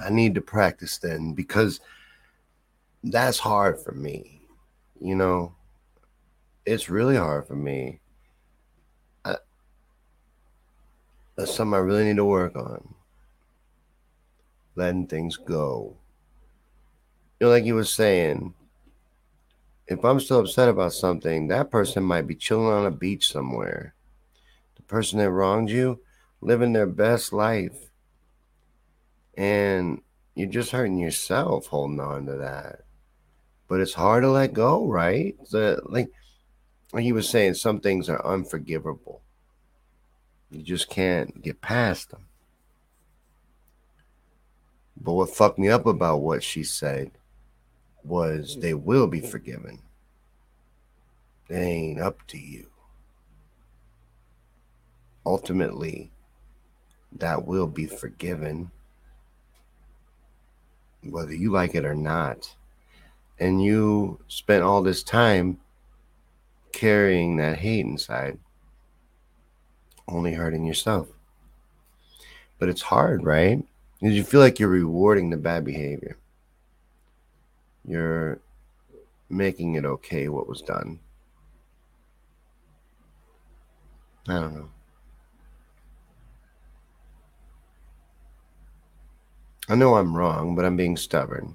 [0.00, 1.80] I need to practice then because
[3.02, 4.40] that's hard for me.
[5.00, 5.54] You know,
[6.66, 8.00] it's really hard for me.
[9.24, 9.36] I,
[11.36, 12.94] that's something I really need to work on.
[14.74, 15.96] Letting things go.
[17.40, 18.54] You know, like you were saying,
[19.86, 23.94] if I'm still upset about something, that person might be chilling on a beach somewhere.
[24.76, 26.00] The person that wronged you,
[26.40, 27.87] living their best life
[29.38, 30.02] and
[30.34, 32.80] you're just hurting yourself holding on to that.
[33.68, 35.36] But it's hard to let go, right?
[35.50, 36.08] The like
[36.92, 39.22] like he was saying, some things are unforgivable.
[40.50, 42.26] You just can't get past them.
[45.00, 47.12] But what fucked me up about what she said
[48.02, 49.80] was they will be forgiven.
[51.48, 52.68] It ain't up to you.
[55.24, 56.10] Ultimately,
[57.12, 58.70] that will be forgiven,
[61.02, 62.54] whether you like it or not.
[63.38, 65.58] And you spent all this time
[66.72, 68.38] carrying that hate inside,
[70.08, 71.08] only hurting yourself.
[72.58, 73.62] But it's hard, right?
[74.00, 76.16] Because you feel like you're rewarding the bad behavior.
[77.84, 78.40] You're
[79.28, 80.98] making it okay what was done.
[84.28, 84.70] I don't know.
[89.68, 91.54] I know I'm wrong, but I'm being stubborn.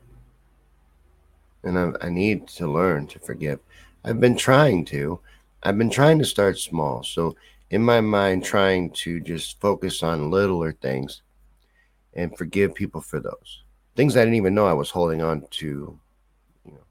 [1.64, 3.60] And I, I need to learn to forgive.
[4.04, 5.20] I've been trying to.
[5.64, 7.04] I've been trying to start small.
[7.04, 7.36] So,
[7.70, 11.22] in my mind, trying to just focus on littler things
[12.14, 13.64] and forgive people for those
[13.96, 16.00] things I didn't even know I was holding on to.
[16.66, 16.84] You know,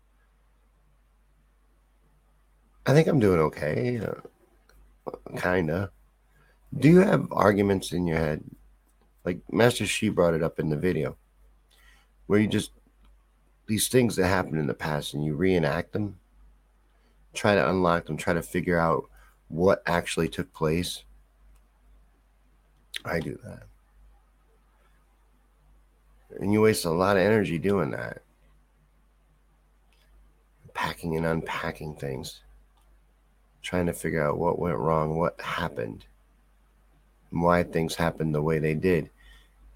[2.87, 5.91] I think I'm doing okay, uh, kinda.
[6.79, 8.43] Do you have arguments in your head?
[9.25, 11.17] Like Master Shi brought it up in the video,
[12.27, 12.73] where you just
[13.67, 16.19] these things that happened in the past and you reenact them,
[17.33, 19.05] try to unlock them, try to figure out
[19.49, 21.05] what actually took place.
[23.05, 23.63] I do that.
[26.41, 28.23] And you waste a lot of energy doing that.
[30.75, 32.41] Packing and unpacking things.
[33.61, 36.07] Trying to figure out what went wrong, what happened,
[37.33, 39.11] why things happened the way they did.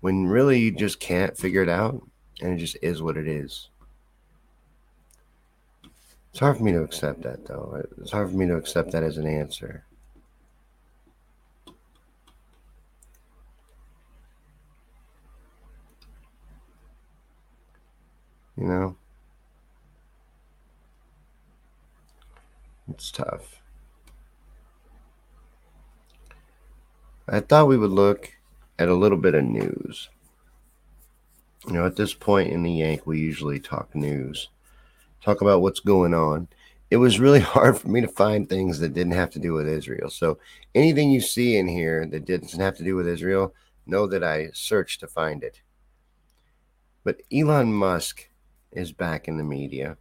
[0.01, 2.03] When really you just can't figure it out
[2.41, 3.69] and it just is what it is.
[6.31, 7.83] It's hard for me to accept that though.
[8.01, 9.85] It's hard for me to accept that as an answer.
[18.57, 18.97] You know?
[22.89, 23.56] It's tough.
[27.29, 28.31] I thought we would look
[28.79, 30.09] at a little bit of news.
[31.67, 34.49] You know, at this point in the Yank, we usually talk news,
[35.25, 36.47] talk about what's going on.
[36.89, 39.67] It was really hard for me to find things that didn't have to do with
[39.67, 40.09] Israel.
[40.09, 40.39] So
[40.73, 43.53] anything you see in here that doesn't have to do with Israel,
[43.87, 45.63] know that I searched to find it.
[47.03, 48.29] But Elon Musk
[48.71, 49.97] is back in the media.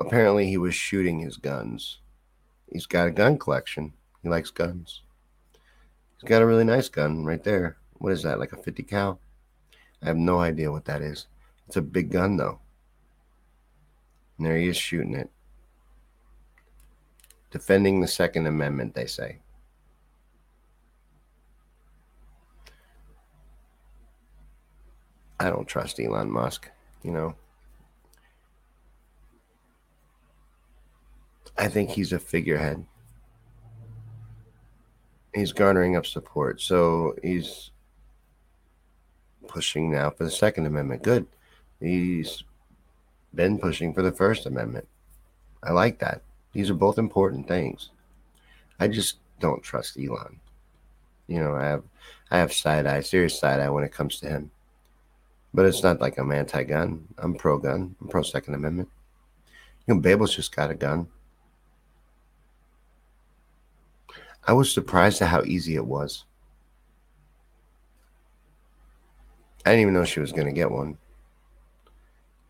[0.00, 1.98] Apparently, he was shooting his guns.
[2.72, 3.92] He's got a gun collection.
[4.22, 5.02] He likes guns.
[6.20, 7.78] He's got a really nice gun right there.
[7.98, 9.20] What is that, like a 50 cal?
[10.02, 11.26] I have no idea what that is.
[11.66, 12.58] It's a big gun, though.
[14.36, 15.30] And there he is shooting it.
[17.50, 19.38] Defending the Second Amendment, they say.
[25.38, 26.70] I don't trust Elon Musk
[27.02, 27.34] you know.
[31.58, 32.84] I think he's a figurehead.
[35.34, 36.60] He's garnering up support.
[36.60, 37.70] So he's
[39.46, 41.02] pushing now for the Second Amendment.
[41.02, 41.26] Good.
[41.80, 42.44] He's
[43.34, 44.86] been pushing for the First Amendment.
[45.62, 46.22] I like that.
[46.52, 47.90] These are both important things.
[48.78, 50.40] I just don't trust Elon.
[51.26, 51.84] You know, I have
[52.30, 54.50] I have side eye, serious side eye when it comes to him.
[55.52, 57.06] But it's not like I'm anti gun.
[57.18, 57.94] I'm pro gun.
[58.00, 58.88] I'm pro Second Amendment.
[59.86, 61.08] You know, Babel's just got a gun.
[64.44, 66.24] I was surprised at how easy it was.
[69.64, 70.96] I didn't even know she was going to get one.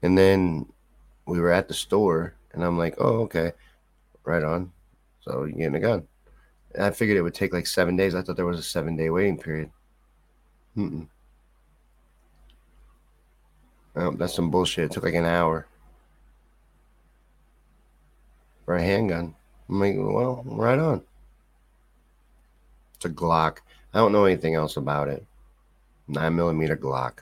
[0.02, 0.66] And then
[1.26, 3.52] we were at the store, and I'm like, oh, okay,
[4.24, 4.72] right on.
[5.20, 6.06] So you're getting a gun.
[6.74, 8.14] And I figured it would take like seven days.
[8.14, 9.70] I thought there was a seven day waiting period.
[10.76, 11.08] Mm-mm.
[13.96, 14.84] Oh, that's some bullshit.
[14.84, 15.66] It took like an hour
[18.64, 19.34] for a handgun.
[19.68, 21.02] I'm like, well, right on.
[23.00, 23.60] It's a Glock.
[23.94, 25.24] I don't know anything else about it.
[26.06, 27.20] Nine millimeter Glock.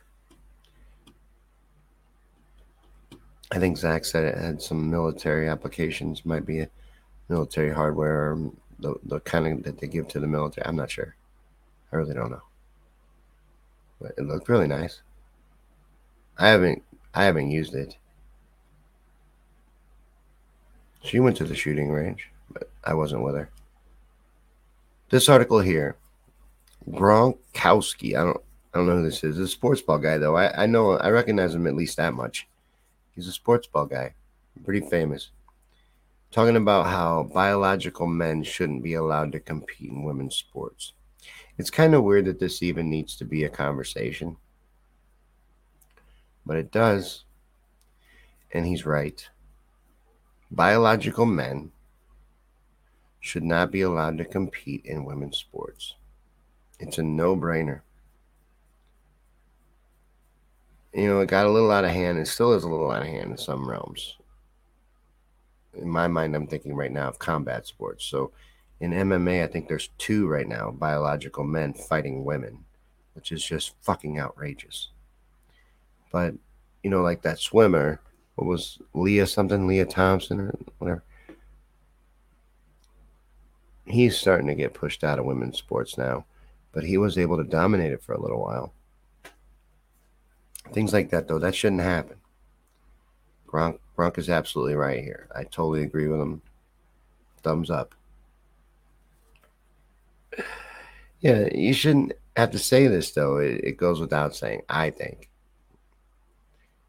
[3.53, 6.27] I think Zach said it had some military applications.
[6.27, 6.67] Might be
[7.29, 8.51] military hardware, or
[8.81, 10.67] the the kind of that they give to the military.
[10.67, 11.15] I'm not sure.
[11.93, 12.43] I really don't know.
[14.01, 15.03] But it looked really nice.
[16.39, 16.83] I haven't
[17.15, 17.97] I haven't used it.
[21.05, 23.49] She went to the shooting range, but I wasn't with her.
[25.11, 25.97] This article here,
[26.91, 28.15] Gronkowski.
[28.15, 28.41] I don't
[28.75, 29.39] I don't know who this is.
[29.39, 30.37] A sports ball guy though.
[30.37, 32.47] I, I know I recognize him at least that much.
[33.15, 34.15] He's a sports ball guy.
[34.65, 35.31] Pretty famous.
[36.31, 40.93] Talking about how biological men shouldn't be allowed to compete in women's sports.
[41.57, 44.37] It's kind of weird that this even needs to be a conversation
[46.49, 47.25] but it does.
[48.53, 49.29] And he's right.
[50.51, 51.71] Biological men
[53.21, 55.95] should not be allowed to compete in women's sports.
[56.79, 57.81] It's a no brainer.
[60.95, 62.19] You know, it got a little out of hand.
[62.19, 64.17] It still is a little out of hand in some realms.
[65.75, 68.05] In my mind, I'm thinking right now of combat sports.
[68.05, 68.33] So
[68.81, 72.65] in MMA, I think there's two right now biological men fighting women,
[73.15, 74.91] which is just fucking outrageous.
[76.11, 76.35] But,
[76.83, 78.01] you know, like that swimmer,
[78.37, 81.03] what was Leah something, Leah Thompson or whatever?
[83.89, 86.27] He's starting to get pushed out of women's sports now,
[86.73, 88.75] but he was able to dominate it for a little while.
[90.73, 92.17] Things like that, though, that shouldn't happen.
[93.47, 95.29] Gronk, Gronk is absolutely right here.
[95.35, 96.43] I totally agree with him.
[97.43, 97.95] Thumbs up.
[101.21, 103.39] Yeah, you shouldn't have to say this, though.
[103.39, 105.31] It, it goes without saying, I think.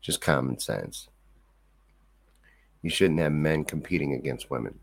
[0.02, 1.08] Just common sense.
[2.82, 4.80] You shouldn't have men competing against women.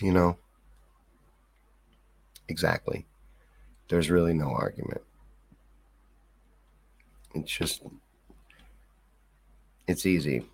[0.00, 0.36] You know?
[2.48, 3.06] Exactly.
[3.88, 5.02] There's really no argument.
[7.34, 7.82] It's just,
[9.86, 10.44] it's easy.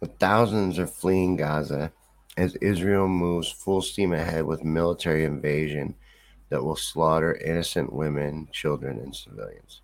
[0.00, 1.92] But thousands are fleeing Gaza
[2.36, 5.96] as Israel moves full steam ahead with military invasion
[6.50, 9.82] that will slaughter innocent women, children, and civilians.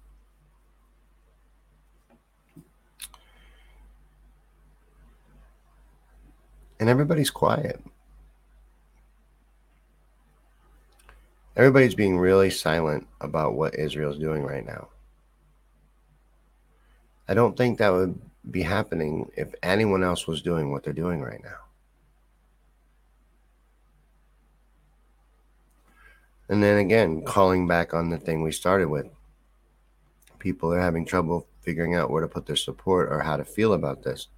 [6.80, 7.80] And everybody's quiet.
[11.56, 14.88] Everybody's being really silent about what Israel's doing right now.
[17.28, 18.20] I don't think that would
[18.50, 21.56] be happening if anyone else was doing what they're doing right now.
[26.48, 29.06] And then again, calling back on the thing we started with.
[30.38, 33.72] People are having trouble figuring out where to put their support or how to feel
[33.72, 34.28] about this.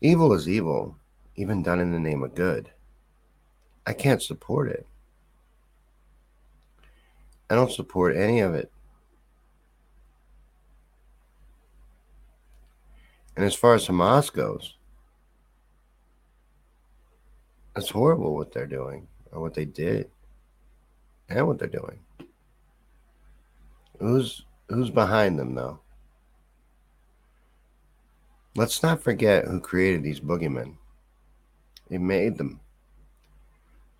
[0.00, 0.96] Evil is evil,
[1.36, 2.70] even done in the name of good.
[3.86, 4.86] I can't support it.
[7.48, 8.70] I don't support any of it.
[13.36, 14.76] And as far as Hamas goes,
[17.76, 20.10] it's horrible what they're doing or what they did
[21.28, 22.00] and what they're doing.
[23.98, 25.80] Who's who's behind them though?
[28.56, 30.76] Let's not forget who created these boogeymen.
[31.90, 32.60] They made them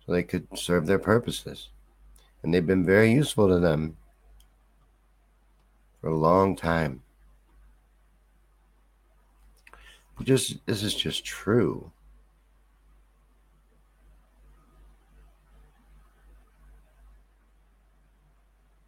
[0.03, 1.69] so they could serve their purposes.
[2.41, 3.97] And they've been very useful to them
[6.01, 7.03] for a long time.
[10.23, 11.91] just this is just true.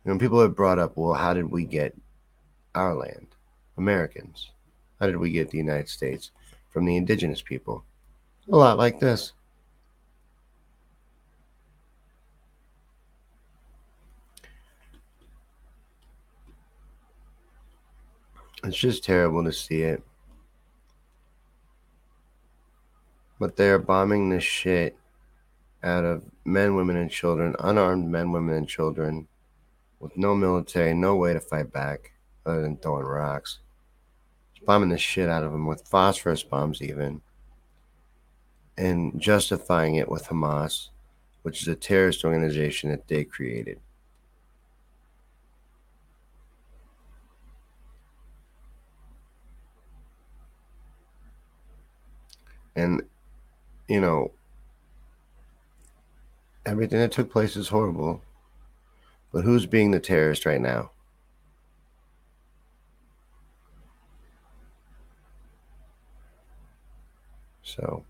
[0.04, 1.96] Know, people have brought up, well, how did we get
[2.74, 3.28] our land?
[3.78, 4.50] Americans.
[5.00, 6.32] How did we get the United States
[6.70, 7.86] from the indigenous people?
[8.52, 9.34] A lot like this.
[18.64, 20.04] It's just terrible to see it.
[23.40, 24.98] But they are bombing the shit
[25.82, 29.30] out of men, women, and children, unarmed men, women, and children,
[30.02, 32.12] with no military, no way to fight back
[32.46, 33.60] other than throwing rocks.
[34.66, 37.22] Bombing the shit out of them with phosphorus bombs, even,
[38.78, 40.90] and justifying it with Hamas,
[41.42, 43.80] which is a terrorist organization that they created.
[52.76, 53.02] And
[53.90, 54.32] you know,
[56.66, 58.22] everything that took place is horrible.
[59.32, 60.92] But who's being the terrorist right now?
[67.76, 68.04] So.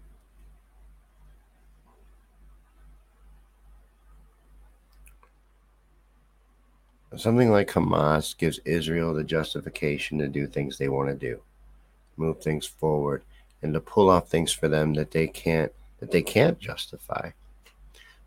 [7.17, 11.41] Something like Hamas gives Israel the justification to do things they want to do,
[12.17, 13.23] move things forward,
[13.61, 17.31] and to pull off things for them that they can't that they can't justify.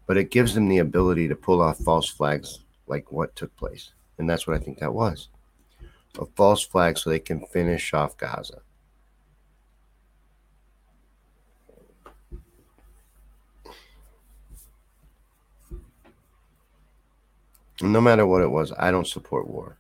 [0.07, 3.93] But it gives them the ability to pull off false flags like what took place.
[4.19, 5.29] And that's what I think that was.
[6.19, 8.61] A false flag so they can finish off Gaza.
[17.83, 19.77] No matter what it was, I don't support war.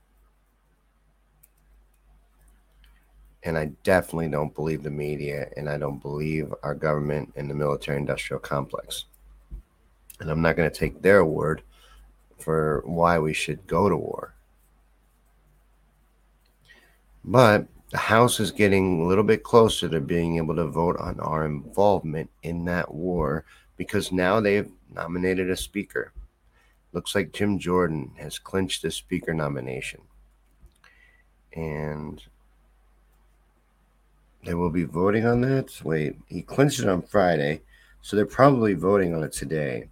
[3.44, 7.54] And I definitely don't believe the media, and I don't believe our government and the
[7.54, 9.04] military industrial complex.
[10.18, 11.62] And I'm not going to take their word
[12.38, 14.34] for why we should go to war.
[17.24, 21.20] But the House is getting a little bit closer to being able to vote on
[21.20, 23.44] our involvement in that war
[23.76, 26.12] because now they've nominated a speaker.
[26.92, 30.00] Looks like Jim Jordan has clinched the speaker nomination.
[31.54, 32.22] And
[34.44, 35.80] they will be voting on that.
[35.84, 37.62] Wait, he clinched it on Friday,
[38.00, 39.88] so they're probably voting on it today.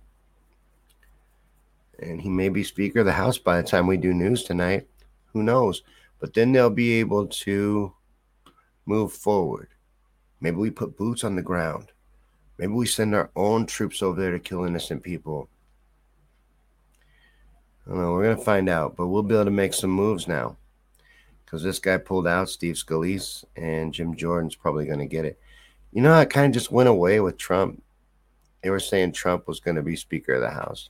[2.01, 4.87] And he may be Speaker of the House by the time we do news tonight.
[5.33, 5.83] Who knows?
[6.19, 7.93] But then they'll be able to
[8.87, 9.69] move forward.
[10.41, 11.93] Maybe we put boots on the ground.
[12.59, 15.49] Maybe we send our own troops over there to kill innocent people.
[17.87, 18.13] I don't know.
[18.13, 20.57] We're going to find out, but we'll be able to make some moves now
[21.45, 25.41] because this guy pulled out Steve Scalise and Jim Jordan's probably going to get it.
[25.93, 27.83] You know, I kind of just went away with Trump.
[28.63, 30.89] They were saying Trump was going to be Speaker of the House.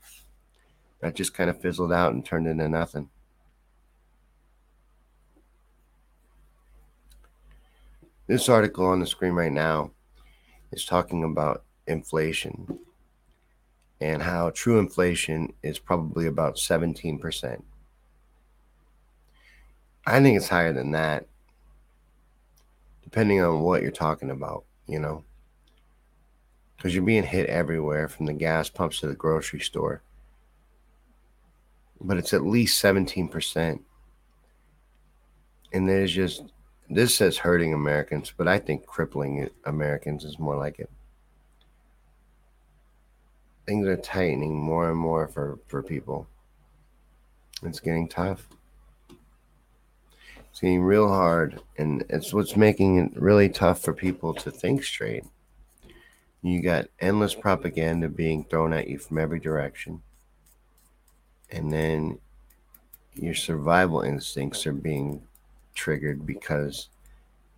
[1.00, 3.08] That just kind of fizzled out and turned into nothing.
[8.26, 9.92] This article on the screen right now
[10.72, 12.78] is talking about inflation
[14.00, 17.62] and how true inflation is probably about 17%.
[20.06, 21.26] I think it's higher than that,
[23.04, 25.24] depending on what you're talking about, you know,
[26.76, 30.02] because you're being hit everywhere from the gas pumps to the grocery store.
[32.00, 33.80] But it's at least 17%.
[35.72, 36.44] And there's just,
[36.88, 40.90] this says hurting Americans, but I think crippling Americans is more like it.
[43.70, 46.26] Things are tightening more and more for, for people.
[47.62, 48.48] It's getting tough.
[50.50, 54.82] It's getting real hard, and it's what's making it really tough for people to think
[54.82, 55.24] straight.
[56.42, 60.02] You got endless propaganda being thrown at you from every direction,
[61.52, 62.18] and then
[63.14, 65.22] your survival instincts are being
[65.76, 66.88] triggered because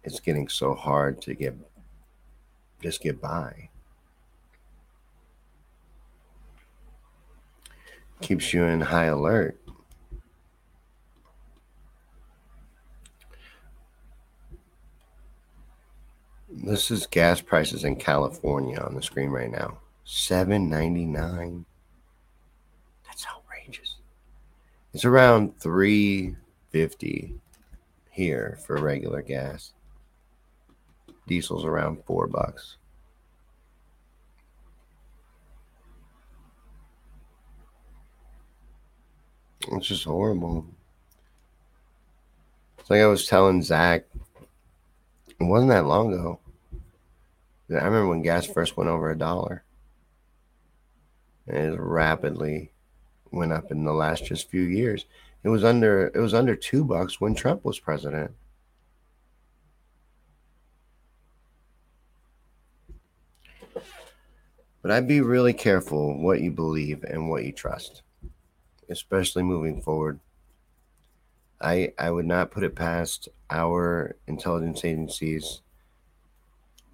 [0.04, 1.56] it's getting so hard to get
[2.82, 3.70] just get by.
[8.22, 9.60] Keeps you in high alert.
[16.48, 19.78] This is gas prices in California on the screen right now.
[20.06, 21.64] 7.99.
[23.04, 23.96] That's outrageous.
[24.94, 27.34] It's around 350
[28.10, 29.72] here for regular gas.
[31.26, 32.76] Diesel's around 4 bucks.
[39.70, 40.66] It's just horrible.
[42.78, 44.04] It's like I was telling Zach,
[45.28, 46.40] it wasn't that long ago.
[47.70, 49.64] I remember when gas first went over a dollar.
[51.46, 52.72] And it rapidly
[53.30, 55.06] went up in the last just few years.
[55.42, 58.32] It was under it was under two bucks when Trump was president.
[64.82, 68.02] But I'd be really careful what you believe and what you trust,
[68.88, 70.20] especially moving forward.
[71.60, 75.60] I I would not put it past our intelligence agencies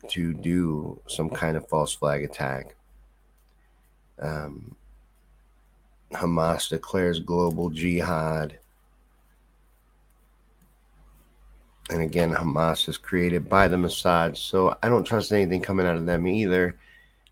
[0.09, 2.77] to do some kind of false flag attack.
[4.21, 4.77] Um,
[6.13, 8.59] Hamas declares global jihad.
[11.91, 14.37] And again, Hamas is created by the Mossad.
[14.37, 16.77] So I don't trust anything coming out of them either.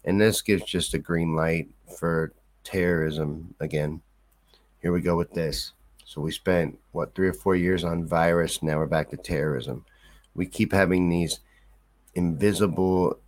[0.04, 2.32] And this gives just a green light for
[2.64, 4.00] terrorism again.
[4.86, 5.72] Here we go with this.
[6.04, 8.62] So we spent, what, three or four years on virus.
[8.62, 9.84] Now we're back to terrorism.
[10.36, 11.40] We keep having these
[12.14, 13.18] invisible,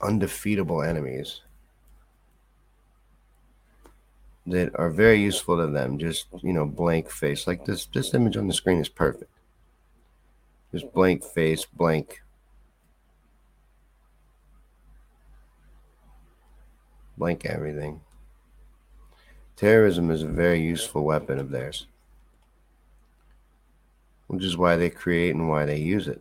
[0.00, 1.42] undefeatable enemies
[4.48, 5.96] that are very useful to them.
[5.96, 7.46] Just, you know, blank face.
[7.46, 9.30] Like this, this image on the screen is perfect.
[10.72, 12.20] Just blank face, blank.
[17.16, 18.00] Blank everything.
[19.62, 21.86] Terrorism is a very useful weapon of theirs
[24.26, 26.20] which is why they create and why they use it.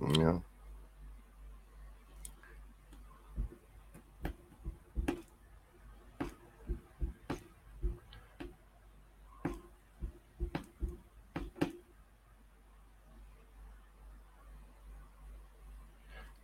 [0.00, 0.42] You know?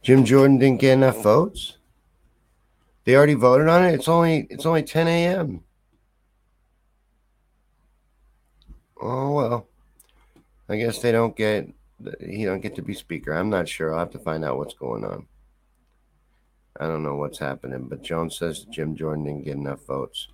[0.03, 1.79] Jim Jordan didn't get enough votes.
[3.05, 3.95] They already voted on it.
[3.95, 5.65] It's only it's only 10 a.m.
[9.01, 9.67] Oh well.
[10.69, 11.69] I guess they don't get
[12.21, 13.33] he don't get to be speaker.
[13.33, 13.93] I'm not sure.
[13.93, 15.27] I'll have to find out what's going on.
[16.79, 20.29] I don't know what's happening, but Jones says Jim Jordan didn't get enough votes.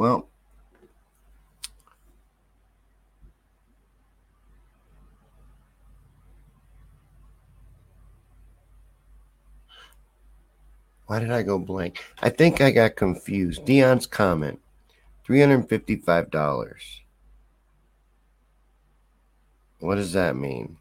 [0.00, 0.30] Well,
[11.10, 12.04] why did I go blank?
[12.22, 13.64] I think I got confused.
[13.64, 14.60] Dion's comment
[15.26, 16.80] $355.
[19.80, 20.76] What does that mean?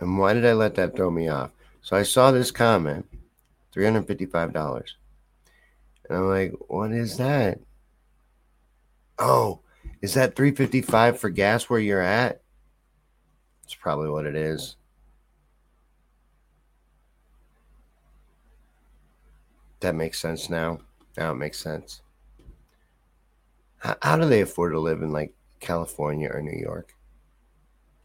[0.00, 1.52] And why did I let that throw me off?
[1.82, 3.06] So I saw this comment
[3.72, 4.84] $355.
[6.08, 7.60] And I'm like, what is that?
[9.16, 9.60] Oh,
[10.00, 12.42] is that 355 for gas where you're at?
[13.62, 14.74] That's probably what it is.
[19.82, 20.78] That makes sense now.
[21.16, 22.02] Now it makes sense.
[23.78, 26.94] How, how do they afford to live in like California or New York?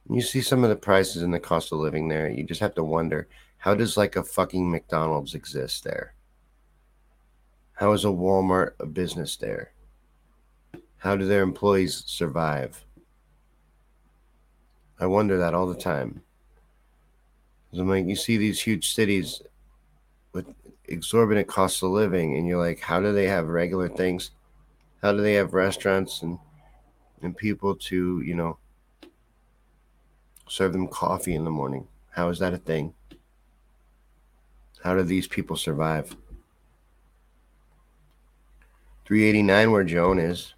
[0.10, 2.74] You see some of the prices and the cost of living there, you just have
[2.76, 3.28] to wonder
[3.58, 6.16] how does like a fucking McDonald's exist there?
[7.74, 9.74] How is a Walmart a business there?
[10.98, 12.84] How do their employees survive?
[15.00, 16.24] I wonder that all the time.
[17.78, 19.44] I'm like, you see these huge cities
[20.34, 20.48] with
[20.88, 24.32] exorbitant costs of living, and you're like, how do they have regular things?
[25.02, 26.40] How do they have restaurants and
[27.22, 28.58] and people to, you know,
[30.48, 31.88] serve them coffee in the morning?
[32.12, 32.94] How is that a thing?
[34.84, 36.16] How do these people survive?
[39.06, 40.54] 389 where Joan is.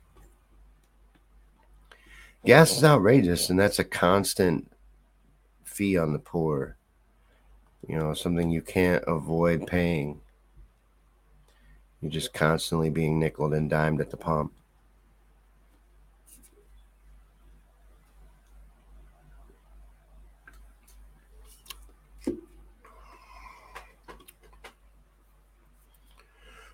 [2.46, 4.72] Gas is outrageous, and that's a constant
[5.64, 6.79] fee on the poor.
[7.88, 10.22] You know, something you can't avoid paying.
[12.02, 14.54] You're just constantly being nickeled and dimed at the pump.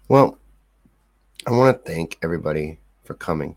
[0.07, 0.37] Well,
[1.47, 3.55] I want to thank everybody for coming,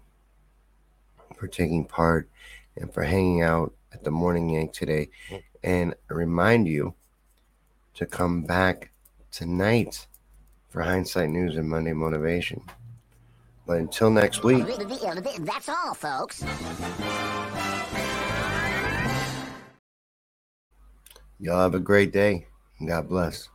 [1.36, 2.30] for taking part,
[2.76, 5.10] and for hanging out at the Morning Yank today.
[5.62, 6.94] And I remind you
[7.98, 8.92] to come back
[9.32, 10.06] tonight
[10.68, 12.62] for Hindsight News and Monday Motivation.
[13.66, 16.44] But until next week, That's all, folks.
[21.40, 22.46] y'all have a great day.
[22.86, 23.48] God bless.